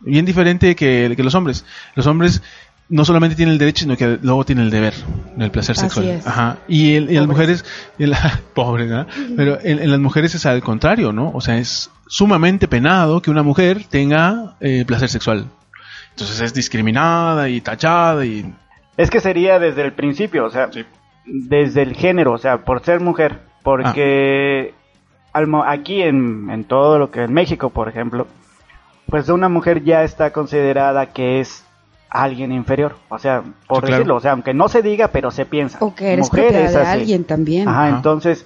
Bien 0.00 0.24
diferente 0.24 0.76
que, 0.76 1.14
los 1.18 1.34
hombres. 1.34 1.64
Los 1.94 2.06
hombres 2.06 2.42
no 2.88 3.04
solamente 3.04 3.36
tienen 3.36 3.54
el 3.54 3.58
derecho, 3.58 3.82
sino 3.82 3.96
que 3.96 4.18
luego 4.22 4.44
tienen 4.44 4.66
el 4.66 4.70
deber 4.70 4.94
del 5.36 5.50
placer 5.50 5.76
sexual. 5.76 6.22
Ajá. 6.24 6.58
Y, 6.68 6.94
en 6.96 7.14
las 7.14 7.26
mujeres, 7.26 7.64
pobre, 8.54 8.88
Pero 9.36 9.58
en, 9.62 9.90
las 9.90 10.00
mujeres 10.00 10.34
es 10.34 10.46
al 10.46 10.62
contrario, 10.62 11.12
¿no? 11.12 11.30
O 11.34 11.40
sea, 11.40 11.58
es 11.58 11.90
sumamente 12.06 12.68
penado 12.68 13.20
que 13.20 13.30
una 13.30 13.42
mujer 13.42 13.84
tenga 13.88 14.56
eh, 14.60 14.84
placer 14.86 15.08
sexual. 15.08 15.46
Entonces 16.18 16.40
es 16.40 16.52
discriminada 16.52 17.48
y 17.48 17.60
tachada 17.60 18.26
y... 18.26 18.52
Es 18.96 19.08
que 19.08 19.20
sería 19.20 19.60
desde 19.60 19.82
el 19.82 19.92
principio, 19.92 20.46
o 20.46 20.50
sea, 20.50 20.68
desde 21.24 21.82
el 21.82 21.94
género, 21.94 22.32
o 22.32 22.38
sea, 22.38 22.64
por 22.64 22.82
ser 22.84 22.98
mujer, 22.98 23.38
porque 23.62 24.74
ah. 25.32 25.64
aquí 25.68 26.02
en, 26.02 26.50
en 26.50 26.64
todo 26.64 26.98
lo 26.98 27.12
que 27.12 27.22
en 27.22 27.32
México, 27.32 27.70
por 27.70 27.88
ejemplo, 27.88 28.26
pues 29.06 29.28
una 29.28 29.48
mujer 29.48 29.84
ya 29.84 30.02
está 30.02 30.32
considerada 30.32 31.06
que 31.06 31.38
es 31.38 31.64
alguien 32.10 32.50
inferior, 32.50 32.96
o 33.10 33.20
sea, 33.20 33.44
por 33.68 33.86
decirlo, 33.86 34.16
o 34.16 34.20
sea, 34.20 34.32
aunque 34.32 34.54
no 34.54 34.68
se 34.68 34.82
diga, 34.82 35.12
pero 35.12 35.30
se 35.30 35.46
piensa. 35.46 35.78
O 35.80 35.94
que 35.94 36.14
eres 36.14 36.32
mujer 36.32 36.68
de 36.68 36.76
alguien 36.78 37.22
también. 37.22 37.68
Ajá, 37.68 37.90
entonces 37.90 38.44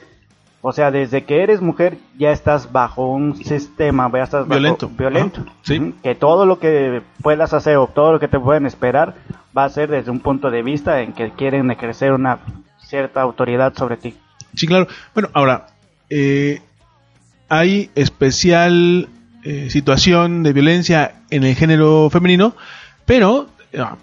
o 0.65 0.73
sea, 0.73 0.93
desde 0.93 1.25
que 1.25 1.43
eres 1.43 1.61
mujer 1.61 1.99
ya 2.17 2.31
estás 2.31 2.71
bajo 2.71 3.09
un 3.09 3.37
sistema, 3.37 4.09
ya 4.15 4.23
estás 4.23 4.49
violento, 4.49 4.89
violento 4.89 5.45
¿sí? 5.63 5.93
que 6.05 6.15
todo 6.15 6.47
lo 6.47 6.61
que 6.61 7.03
puedas 7.21 7.53
hacer 7.53 7.77
o 7.77 7.89
todo 7.89 8.13
lo 8.13 8.21
que 8.21 8.29
te 8.29 8.39
pueden 8.39 8.65
esperar 8.65 9.17
va 9.57 9.65
a 9.65 9.69
ser 9.69 9.91
desde 9.91 10.13
un 10.13 10.21
punto 10.21 10.53
de 10.53 10.63
vista 10.63 11.03
en 11.03 11.13
que 11.15 11.33
quieren 11.33 11.69
ejercer 11.73 12.13
una 12.13 12.39
cierta 12.79 13.21
autoridad 13.21 13.75
sobre 13.75 13.97
ti. 13.97 14.15
Sí, 14.55 14.69
claro. 14.69 14.87
Bueno, 15.15 15.31
ahora, 15.33 15.67
eh, 16.09 16.63
hay 17.49 17.91
especial 17.97 19.09
eh, 19.43 19.69
situación 19.69 20.45
de 20.45 20.53
violencia 20.53 21.23
en 21.31 21.43
el 21.43 21.57
género 21.57 22.09
femenino, 22.09 22.55
pero 23.05 23.49
ah, 23.77 23.97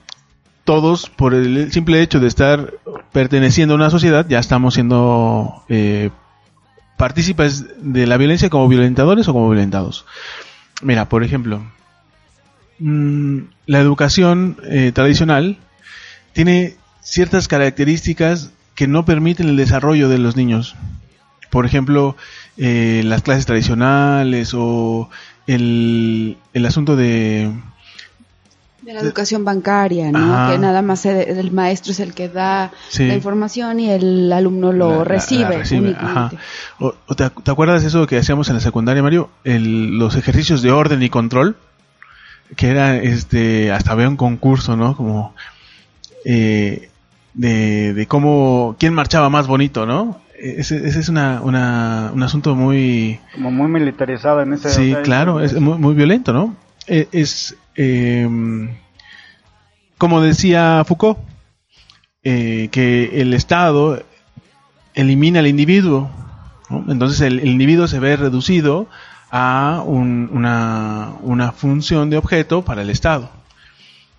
todos, 0.65 1.09
por 1.09 1.33
el 1.33 1.71
simple 1.71 2.01
hecho 2.01 2.19
de 2.19 2.27
estar 2.27 2.73
perteneciendo 3.13 3.75
a 3.75 3.77
una 3.77 3.89
sociedad, 3.89 4.25
ya 4.27 4.39
estamos 4.39 4.73
siendo 4.73 5.63
eh, 5.69 6.09
partícipes 6.99 7.63
de 7.81 8.05
la 8.05 8.17
violencia 8.17 8.49
como 8.49 8.67
violentadores 8.67 9.25
o 9.29 9.33
como 9.33 9.49
violentados. 9.49 10.05
Mira, 10.81 11.07
por 11.07 11.23
ejemplo, 11.23 11.63
mm, 12.79 13.39
la 13.67 13.79
educación 13.79 14.57
eh, 14.65 14.91
tradicional 14.93 15.57
tiene 16.33 16.75
ciertas 17.01 17.47
características 17.47 18.51
que 18.75 18.87
no 18.87 19.05
permiten 19.05 19.47
el 19.47 19.55
desarrollo 19.55 20.09
de 20.09 20.17
los 20.17 20.35
niños. 20.35 20.75
Por 21.49 21.65
ejemplo, 21.65 22.17
eh, 22.57 23.01
las 23.05 23.21
clases 23.21 23.45
tradicionales 23.45 24.51
o 24.53 25.09
el, 25.47 26.37
el 26.53 26.65
asunto 26.65 26.97
de 26.97 27.49
de 28.81 28.93
la 28.93 29.01
educación 29.01 29.43
bancaria, 29.43 30.11
¿no? 30.11 30.51
Que 30.51 30.57
nada 30.57 30.81
más 30.81 31.05
el 31.05 31.51
maestro 31.51 31.91
es 31.91 31.99
el 31.99 32.13
que 32.13 32.29
da 32.29 32.71
la 32.97 33.13
información 33.13 33.79
y 33.79 33.89
el 33.89 34.31
alumno 34.31 34.71
lo 34.71 35.03
recibe. 35.03 35.63
O, 36.79 36.93
te, 37.15 37.51
acuerdas 37.51 37.81
de 37.81 37.89
eso 37.89 38.07
que 38.07 38.17
hacíamos 38.17 38.49
en 38.49 38.55
la 38.55 38.61
secundaria, 38.61 39.03
Mario? 39.03 39.29
los 39.43 40.15
ejercicios 40.15 40.61
de 40.61 40.71
orden 40.71 41.01
y 41.03 41.09
control, 41.09 41.57
que 42.55 42.69
era, 42.69 42.97
este, 42.97 43.71
hasta 43.71 43.91
había 43.91 44.07
un 44.07 44.17
concurso, 44.17 44.75
¿no? 44.75 44.95
Como 44.95 45.35
eh, 46.25 46.89
de, 47.33 47.93
de 47.93 48.07
cómo, 48.07 48.75
quién 48.79 48.93
marchaba 48.93 49.29
más 49.29 49.47
bonito, 49.47 49.85
¿no? 49.85 50.21
Ese, 50.41 50.87
es 50.87 51.09
una, 51.09 51.41
una, 51.41 52.11
un 52.13 52.23
asunto 52.23 52.55
muy... 52.55 53.19
Como 53.33 53.51
muy 53.51 53.67
militarizado 53.67 54.41
en 54.41 54.53
ese... 54.53 54.69
Sí, 54.69 54.95
claro, 55.03 55.41
es 55.41 55.53
muy, 55.59 55.77
muy 55.77 55.93
violento, 55.93 56.31
¿no? 56.31 56.55
Eh, 56.87 57.07
es, 57.11 57.55
em, 57.79 58.75
como 59.97 60.19
decía 60.19 60.83
Foucault, 60.85 61.17
eh, 62.23 62.67
que 62.71 63.21
el 63.21 63.33
Estado 63.33 64.03
elimina 64.93 65.39
al 65.39 65.47
individuo. 65.47 66.11
Entonces 66.89 67.21
el, 67.21 67.47
individuo 67.47 67.87
se 67.87 67.99
ve 67.99 68.17
reducido 68.17 68.87
a 69.31 69.81
una, 69.85 71.13
una, 71.21 71.51
función 71.53 72.09
de 72.09 72.17
objeto 72.17 72.63
para 72.65 72.81
el 72.81 72.89
Estado. 72.89 73.29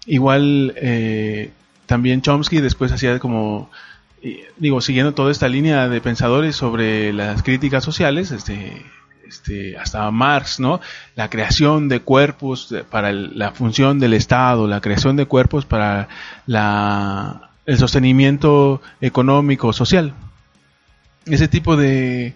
Igual 0.06 0.72
eh, 0.76 1.50
también 1.84 2.22
Chomsky 2.22 2.62
después 2.62 2.92
hacía 2.92 3.18
como, 3.18 3.70
digo, 4.56 4.80
siguiendo 4.80 5.12
toda 5.12 5.30
esta 5.30 5.48
línea 5.48 5.88
de 5.88 6.00
pensadores 6.00 6.56
sobre 6.56 7.12
las 7.12 7.42
críticas 7.42 7.84
sociales, 7.84 8.30
este, 8.30 8.84
este, 9.30 9.78
hasta 9.78 10.10
Marx, 10.10 10.58
¿no? 10.58 10.80
La 11.14 11.30
creación 11.30 11.88
de 11.88 12.00
cuerpos 12.00 12.74
para 12.90 13.12
la 13.12 13.52
función 13.52 14.00
del 14.00 14.14
Estado, 14.14 14.66
la 14.66 14.80
creación 14.80 15.14
de 15.14 15.26
cuerpos 15.26 15.64
para 15.64 16.08
la, 16.46 17.50
el 17.64 17.78
sostenimiento 17.78 18.82
económico, 19.00 19.72
social. 19.72 20.14
Ese 21.26 21.46
tipo 21.46 21.76
de 21.76 22.34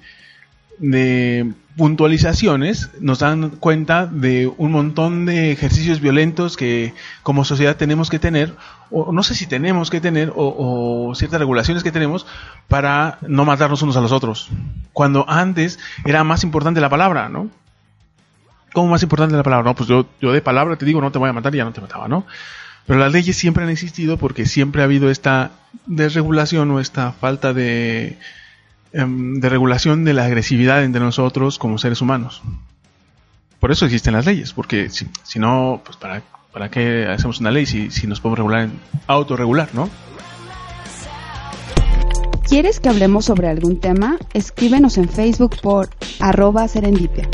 puntualizaciones 1.77 2.91
nos 3.01 3.19
dan 3.19 3.51
cuenta 3.51 4.07
de 4.07 4.53
un 4.57 4.71
montón 4.71 5.27
de 5.27 5.51
ejercicios 5.51 6.01
violentos 6.01 6.57
que 6.57 6.95
como 7.23 7.45
sociedad 7.45 7.77
tenemos 7.77 8.11
que 8.11 8.19
tener, 8.19 8.55
o 8.91 9.13
no 9.13 9.23
sé 9.23 9.35
si 9.35 9.47
tenemos 9.47 9.91
que 9.91 10.01
tener, 10.01 10.33
o, 10.37 11.13
ciertas 11.17 11.41
regulaciones 11.41 11.83
que 11.83 11.91
tenemos 11.91 12.27
para 12.69 13.19
no 13.23 13.45
matarnos 13.45 13.83
unos 13.83 13.97
a 13.97 14.01
los 14.01 14.13
otros. 14.13 14.51
Cuando 14.93 15.29
antes 15.29 15.81
era 16.05 16.23
más 16.23 16.45
importante 16.45 16.81
la 16.81 16.91
palabra, 16.91 17.29
¿no? 17.29 17.51
¿Cómo 18.73 18.89
más 18.89 19.03
importante 19.03 19.37
la 19.37 19.43
palabra? 19.43 19.65
No, 19.65 19.75
pues 19.75 19.89
yo, 19.89 20.07
yo 20.21 20.33
de 20.33 20.43
palabra 20.43 20.77
te 20.77 20.85
digo 20.85 21.01
no 21.01 21.13
te 21.13 21.19
voy 21.19 21.29
a 21.29 21.33
matar 21.33 21.55
y 21.55 21.59
ya 21.59 21.65
no 21.65 21.73
te 21.73 21.81
mataba, 21.81 22.09
¿no? 22.09 22.27
Pero 22.87 22.99
las 22.99 23.13
leyes 23.13 23.37
siempre 23.37 23.65
han 23.65 23.71
existido 23.71 24.19
porque 24.19 24.47
siempre 24.47 24.83
ha 24.83 24.85
habido 24.85 25.11
esta 25.11 25.53
desregulación 25.87 26.71
o 26.71 26.81
esta 26.81 27.13
falta 27.13 27.53
de 27.53 28.19
de 28.95 29.49
regulación 29.49 30.05
de 30.05 30.13
la 30.13 30.25
agresividad 30.25 30.85
entre 30.85 31.01
nosotros 31.01 31.59
como 31.59 31.79
seres 31.79 32.01
humanos. 32.01 32.43
Por 33.59 33.73
eso 33.73 33.87
existen 33.87 34.15
las 34.15 34.25
leyes, 34.25 34.53
porque 34.53 34.89
si, 34.89 35.07
si 35.25 35.39
no, 35.41 35.83
pues 35.85 35.97
para, 35.97 36.23
para 36.53 36.71
qué 36.71 37.07
hacemos 37.09 37.41
una 37.41 37.51
ley 37.51 37.67
si, 37.67 37.91
si 37.91 38.07
nos 38.07 38.21
podemos 38.21 38.39
regular, 38.39 38.69
autorregular, 39.09 39.71
¿no? 39.73 39.91
¿Quieres 42.47 42.79
que 42.79 42.89
hablemos 42.89 43.25
sobre 43.25 43.49
algún 43.49 43.81
tema? 43.81 44.17
Escríbenos 44.33 44.97
en 44.99 45.09
Facebook 45.09 45.57
por 45.61 45.89
arroba 46.21 46.69
serendipia. 46.69 47.29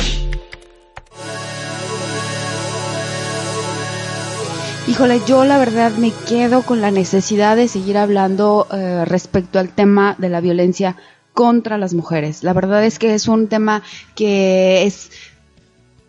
Híjole, 4.88 5.20
yo 5.26 5.44
la 5.44 5.58
verdad 5.58 5.92
me 5.92 6.10
quedo 6.26 6.62
con 6.62 6.80
la 6.80 6.90
necesidad 6.90 7.56
de 7.56 7.68
seguir 7.68 7.98
hablando 7.98 8.66
eh, 8.72 9.04
respecto 9.04 9.58
al 9.58 9.68
tema 9.68 10.16
de 10.18 10.30
la 10.30 10.40
violencia 10.40 10.96
contra 11.32 11.78
las 11.78 11.94
mujeres. 11.94 12.42
La 12.42 12.52
verdad 12.52 12.84
es 12.84 12.98
que 12.98 13.14
es 13.14 13.28
un 13.28 13.48
tema 13.48 13.82
que 14.14 14.84
es 14.84 15.10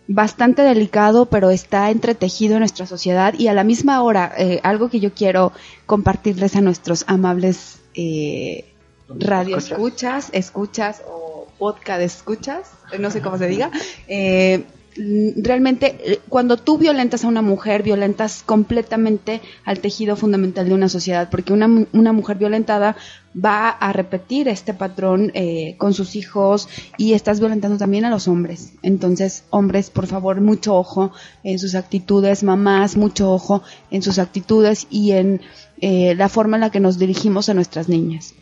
bastante 0.07 0.61
delicado, 0.61 1.25
pero 1.27 1.49
está 1.51 1.89
entretejido 1.89 2.55
en 2.55 2.59
nuestra 2.59 2.85
sociedad 2.85 3.33
y 3.37 3.47
a 3.47 3.53
la 3.53 3.63
misma 3.63 4.01
hora, 4.03 4.33
eh, 4.37 4.59
algo 4.63 4.89
que 4.89 4.99
yo 4.99 5.13
quiero 5.13 5.53
compartirles 5.85 6.55
a 6.55 6.61
nuestros 6.61 7.05
amables 7.07 7.79
eh, 7.93 8.65
radio 9.07 9.57
escuchas, 9.57 10.29
escuchas 10.33 11.01
o 11.07 11.47
podcast 11.57 12.01
escuchas, 12.01 12.71
no 12.99 13.11
sé 13.11 13.21
cómo 13.21 13.37
se 13.37 13.47
diga, 13.47 13.71
eh, 14.07 14.65
realmente 14.95 15.97
eh, 16.03 16.19
cuando 16.27 16.57
tú 16.57 16.77
violentas 16.77 17.23
a 17.23 17.27
una 17.27 17.41
mujer, 17.41 17.83
violentas 17.83 18.43
completamente 18.45 19.41
al 19.63 19.79
tejido 19.79 20.15
fundamental 20.15 20.67
de 20.67 20.73
una 20.73 20.89
sociedad, 20.89 21.29
porque 21.29 21.53
una, 21.53 21.85
una 21.93 22.13
mujer 22.13 22.37
violentada 22.37 22.95
va 23.33 23.69
a 23.69 23.93
repetir 23.93 24.47
este 24.47 24.73
patrón 24.73 25.31
eh, 25.33 25.75
con 25.77 25.93
sus 25.93 26.15
hijos 26.15 26.67
y 26.97 27.13
estás 27.13 27.39
violentando 27.39 27.77
también 27.77 28.05
a 28.05 28.09
los 28.09 28.27
hombres. 28.27 28.73
Entonces, 28.81 29.45
hombres, 29.49 29.89
por 29.89 30.07
favor, 30.07 30.41
mucho 30.41 30.75
ojo 30.75 31.11
en 31.43 31.57
sus 31.57 31.75
actitudes, 31.75 32.43
mamás, 32.43 32.97
mucho 32.97 33.31
ojo 33.31 33.63
en 33.89 34.01
sus 34.01 34.19
actitudes 34.19 34.87
y 34.89 35.11
en 35.11 35.41
eh, 35.79 36.15
la 36.15 36.29
forma 36.29 36.57
en 36.57 36.61
la 36.61 36.71
que 36.71 36.79
nos 36.79 36.99
dirigimos 36.99 37.47
a 37.49 37.53
nuestras 37.53 37.87
niñas. 37.87 38.35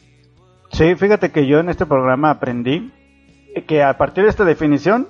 Sí, 0.71 0.95
fíjate 0.95 1.31
que 1.31 1.47
yo 1.47 1.59
en 1.59 1.69
este 1.69 1.85
programa 1.85 2.31
aprendí 2.31 2.91
que 3.67 3.83
a 3.83 3.97
partir 3.97 4.23
de 4.23 4.29
esta 4.29 4.45
definición 4.45 5.07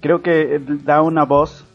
creo 0.00 0.22
que 0.22 0.60
da 0.84 1.02
una 1.02 1.24
voz 1.24 1.66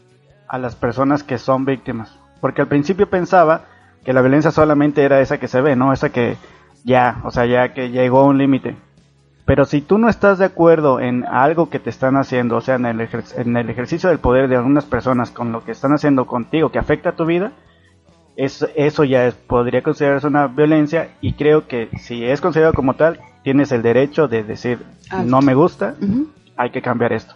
a 0.48 0.58
las 0.58 0.76
personas 0.76 1.22
que 1.22 1.38
son 1.38 1.64
víctimas. 1.64 2.18
Porque 2.40 2.62
al 2.62 2.68
principio 2.68 3.08
pensaba 3.08 3.62
que 4.04 4.12
la 4.12 4.20
violencia 4.20 4.50
solamente 4.50 5.02
era 5.02 5.20
esa 5.20 5.38
que 5.38 5.48
se 5.48 5.60
ve, 5.60 5.74
¿no? 5.74 5.92
Esa 5.92 6.10
que 6.10 6.36
ya, 6.84 7.20
o 7.24 7.30
sea, 7.30 7.46
ya 7.46 7.72
que 7.74 7.90
llegó 7.90 8.20
a 8.20 8.26
un 8.26 8.38
límite. 8.38 8.76
Pero 9.44 9.64
si 9.64 9.80
tú 9.80 9.98
no 9.98 10.08
estás 10.08 10.38
de 10.38 10.44
acuerdo 10.44 11.00
en 11.00 11.24
algo 11.24 11.70
que 11.70 11.78
te 11.78 11.90
están 11.90 12.16
haciendo, 12.16 12.56
o 12.56 12.60
sea, 12.60 12.76
en 12.76 12.86
el, 12.86 13.08
en 13.36 13.56
el 13.56 13.70
ejercicio 13.70 14.08
del 14.08 14.18
poder 14.18 14.48
de 14.48 14.56
algunas 14.56 14.84
personas 14.84 15.30
con 15.30 15.52
lo 15.52 15.64
que 15.64 15.72
están 15.72 15.92
haciendo 15.92 16.26
contigo 16.26 16.70
que 16.70 16.80
afecta 16.80 17.10
a 17.10 17.16
tu 17.16 17.26
vida, 17.26 17.52
es, 18.36 18.66
eso 18.74 19.04
ya 19.04 19.32
podría 19.46 19.82
considerarse 19.82 20.26
una 20.26 20.48
violencia 20.48 21.10
y 21.20 21.34
creo 21.34 21.66
que 21.66 21.88
si 21.98 22.24
es 22.24 22.40
considerado 22.40 22.74
como 22.74 22.94
tal, 22.94 23.20
tienes 23.42 23.72
el 23.72 23.82
derecho 23.82 24.28
de 24.28 24.42
decir, 24.42 24.84
no 25.24 25.40
me 25.40 25.54
gusta, 25.54 25.94
hay 26.56 26.70
que 26.70 26.82
cambiar 26.82 27.12
esto. 27.12 27.34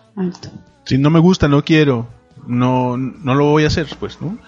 Si 0.85 0.99
no 0.99 1.11
me 1.11 1.21
gusta, 1.21 1.49
no 1.49 1.65
quiero, 1.65 2.09
no, 2.47 2.97
no 2.97 3.35
lo 3.35 3.47
voy 3.47 3.65
a 3.65 3.69
hacer, 3.69 3.87
pues, 3.99 4.21
¿no? 4.21 4.39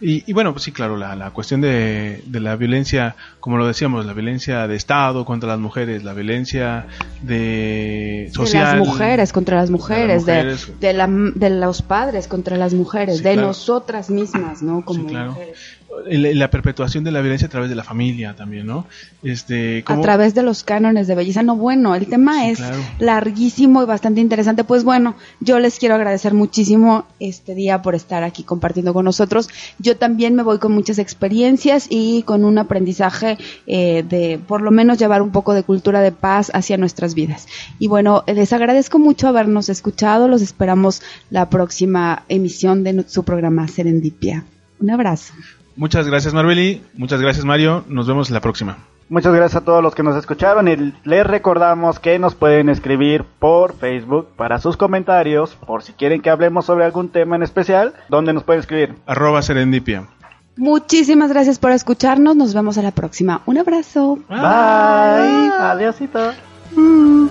Y, 0.00 0.32
bueno, 0.32 0.52
pues 0.52 0.62
sí, 0.62 0.70
claro, 0.70 0.96
la, 0.96 1.16
la 1.16 1.32
cuestión 1.32 1.60
de, 1.60 2.22
de, 2.24 2.38
la 2.38 2.54
violencia, 2.54 3.16
como 3.40 3.56
lo 3.56 3.66
decíamos, 3.66 4.06
la 4.06 4.12
violencia 4.12 4.68
de 4.68 4.76
Estado 4.76 5.24
contra 5.24 5.48
las 5.48 5.58
mujeres, 5.58 6.04
la 6.04 6.14
violencia 6.14 6.86
de 7.22 8.30
social. 8.32 8.76
De 8.76 8.78
las 8.78 8.88
mujeres 8.88 9.32
contra 9.32 9.56
las 9.56 9.70
mujeres, 9.70 10.24
de, 10.24 10.56
de, 10.78 10.92
la, 10.92 11.08
de 11.08 11.50
los 11.50 11.82
padres 11.82 12.28
contra 12.28 12.56
las 12.56 12.74
mujeres, 12.74 13.24
de 13.24 13.34
nosotras 13.34 14.08
mismas, 14.08 14.62
¿no? 14.62 14.84
Como 14.84 15.02
mujeres 15.02 15.77
la, 16.06 16.50
perpetuación 16.50 17.04
de 17.04 17.10
la 17.10 17.20
violencia 17.20 17.46
a 17.46 17.50
través 17.50 17.70
de 17.70 17.76
la 17.76 17.84
familia 17.84 18.34
también, 18.34 18.66
¿no? 18.66 18.86
Este, 19.22 19.82
A 19.86 20.00
través 20.00 20.34
de 20.34 20.42
los 20.42 20.62
cánones 20.62 21.06
de 21.06 21.14
belleza. 21.14 21.42
No, 21.42 21.56
bueno, 21.56 21.94
el 21.94 22.06
tema 22.06 22.48
es 22.48 22.60
larguísimo 22.98 23.82
y 23.82 23.86
bastante 23.86 24.20
interesante. 24.20 24.64
Pues 24.64 24.84
bueno, 24.84 25.16
yo 25.40 25.58
les 25.58 25.78
quiero 25.78 25.94
agradecer 25.94 26.34
muchísimo 26.34 27.06
este 27.20 27.54
día 27.54 27.82
por 27.82 27.94
estar 27.94 28.22
aquí 28.22 28.42
compartiendo 28.42 28.92
con 28.92 29.04
nosotros. 29.04 29.48
Yo 29.78 29.96
también 29.96 30.34
me 30.34 30.42
voy 30.42 30.58
con 30.58 30.72
muchas 30.72 30.98
experiencias 30.98 31.86
y 31.88 32.22
con 32.22 32.44
un 32.44 32.58
aprendizaje 32.58 33.38
eh, 33.66 34.04
de 34.08 34.38
por 34.46 34.62
lo 34.62 34.70
menos 34.70 34.98
llevar 34.98 35.22
un 35.22 35.30
poco 35.30 35.54
de 35.54 35.62
cultura 35.62 36.00
de 36.00 36.12
paz 36.12 36.50
hacia 36.54 36.76
nuestras 36.76 37.14
vidas. 37.14 37.46
Y 37.78 37.88
bueno, 37.88 38.24
les 38.26 38.52
agradezco 38.52 38.98
mucho 38.98 39.28
habernos 39.28 39.68
escuchado. 39.68 40.28
Los 40.28 40.42
esperamos 40.42 41.02
la 41.30 41.48
próxima 41.48 42.24
emisión 42.28 42.84
de 42.84 43.04
su 43.08 43.24
programa 43.24 43.68
Serendipia. 43.68 44.44
Un 44.80 44.90
abrazo. 44.90 45.32
Muchas 45.78 46.08
gracias 46.08 46.34
Marbeli, 46.34 46.82
muchas 46.94 47.20
gracias 47.20 47.44
Mario, 47.44 47.84
nos 47.86 48.08
vemos 48.08 48.30
la 48.30 48.40
próxima. 48.40 48.78
Muchas 49.08 49.32
gracias 49.32 49.62
a 49.62 49.64
todos 49.64 49.80
los 49.80 49.94
que 49.94 50.02
nos 50.02 50.16
escucharon 50.16 50.66
y 50.66 50.92
les 51.04 51.24
recordamos 51.24 52.00
que 52.00 52.18
nos 52.18 52.34
pueden 52.34 52.68
escribir 52.68 53.24
por 53.38 53.74
Facebook 53.74 54.28
para 54.36 54.58
sus 54.58 54.76
comentarios, 54.76 55.54
por 55.54 55.84
si 55.84 55.92
quieren 55.92 56.20
que 56.20 56.30
hablemos 56.30 56.66
sobre 56.66 56.84
algún 56.84 57.10
tema 57.10 57.36
en 57.36 57.44
especial, 57.44 57.94
¿dónde 58.08 58.32
nos 58.32 58.42
pueden 58.42 58.58
escribir? 58.58 58.96
Arroba 59.06 59.40
Serendipia. 59.40 60.08
Muchísimas 60.56 61.30
gracias 61.30 61.60
por 61.60 61.70
escucharnos, 61.70 62.34
nos 62.34 62.52
vemos 62.52 62.76
a 62.76 62.82
la 62.82 62.90
próxima. 62.90 63.42
Un 63.46 63.58
abrazo. 63.58 64.16
Bye. 64.28 64.40
Bye. 64.40 65.52
Adiósito. 65.60 66.32
Mm. 66.74 67.28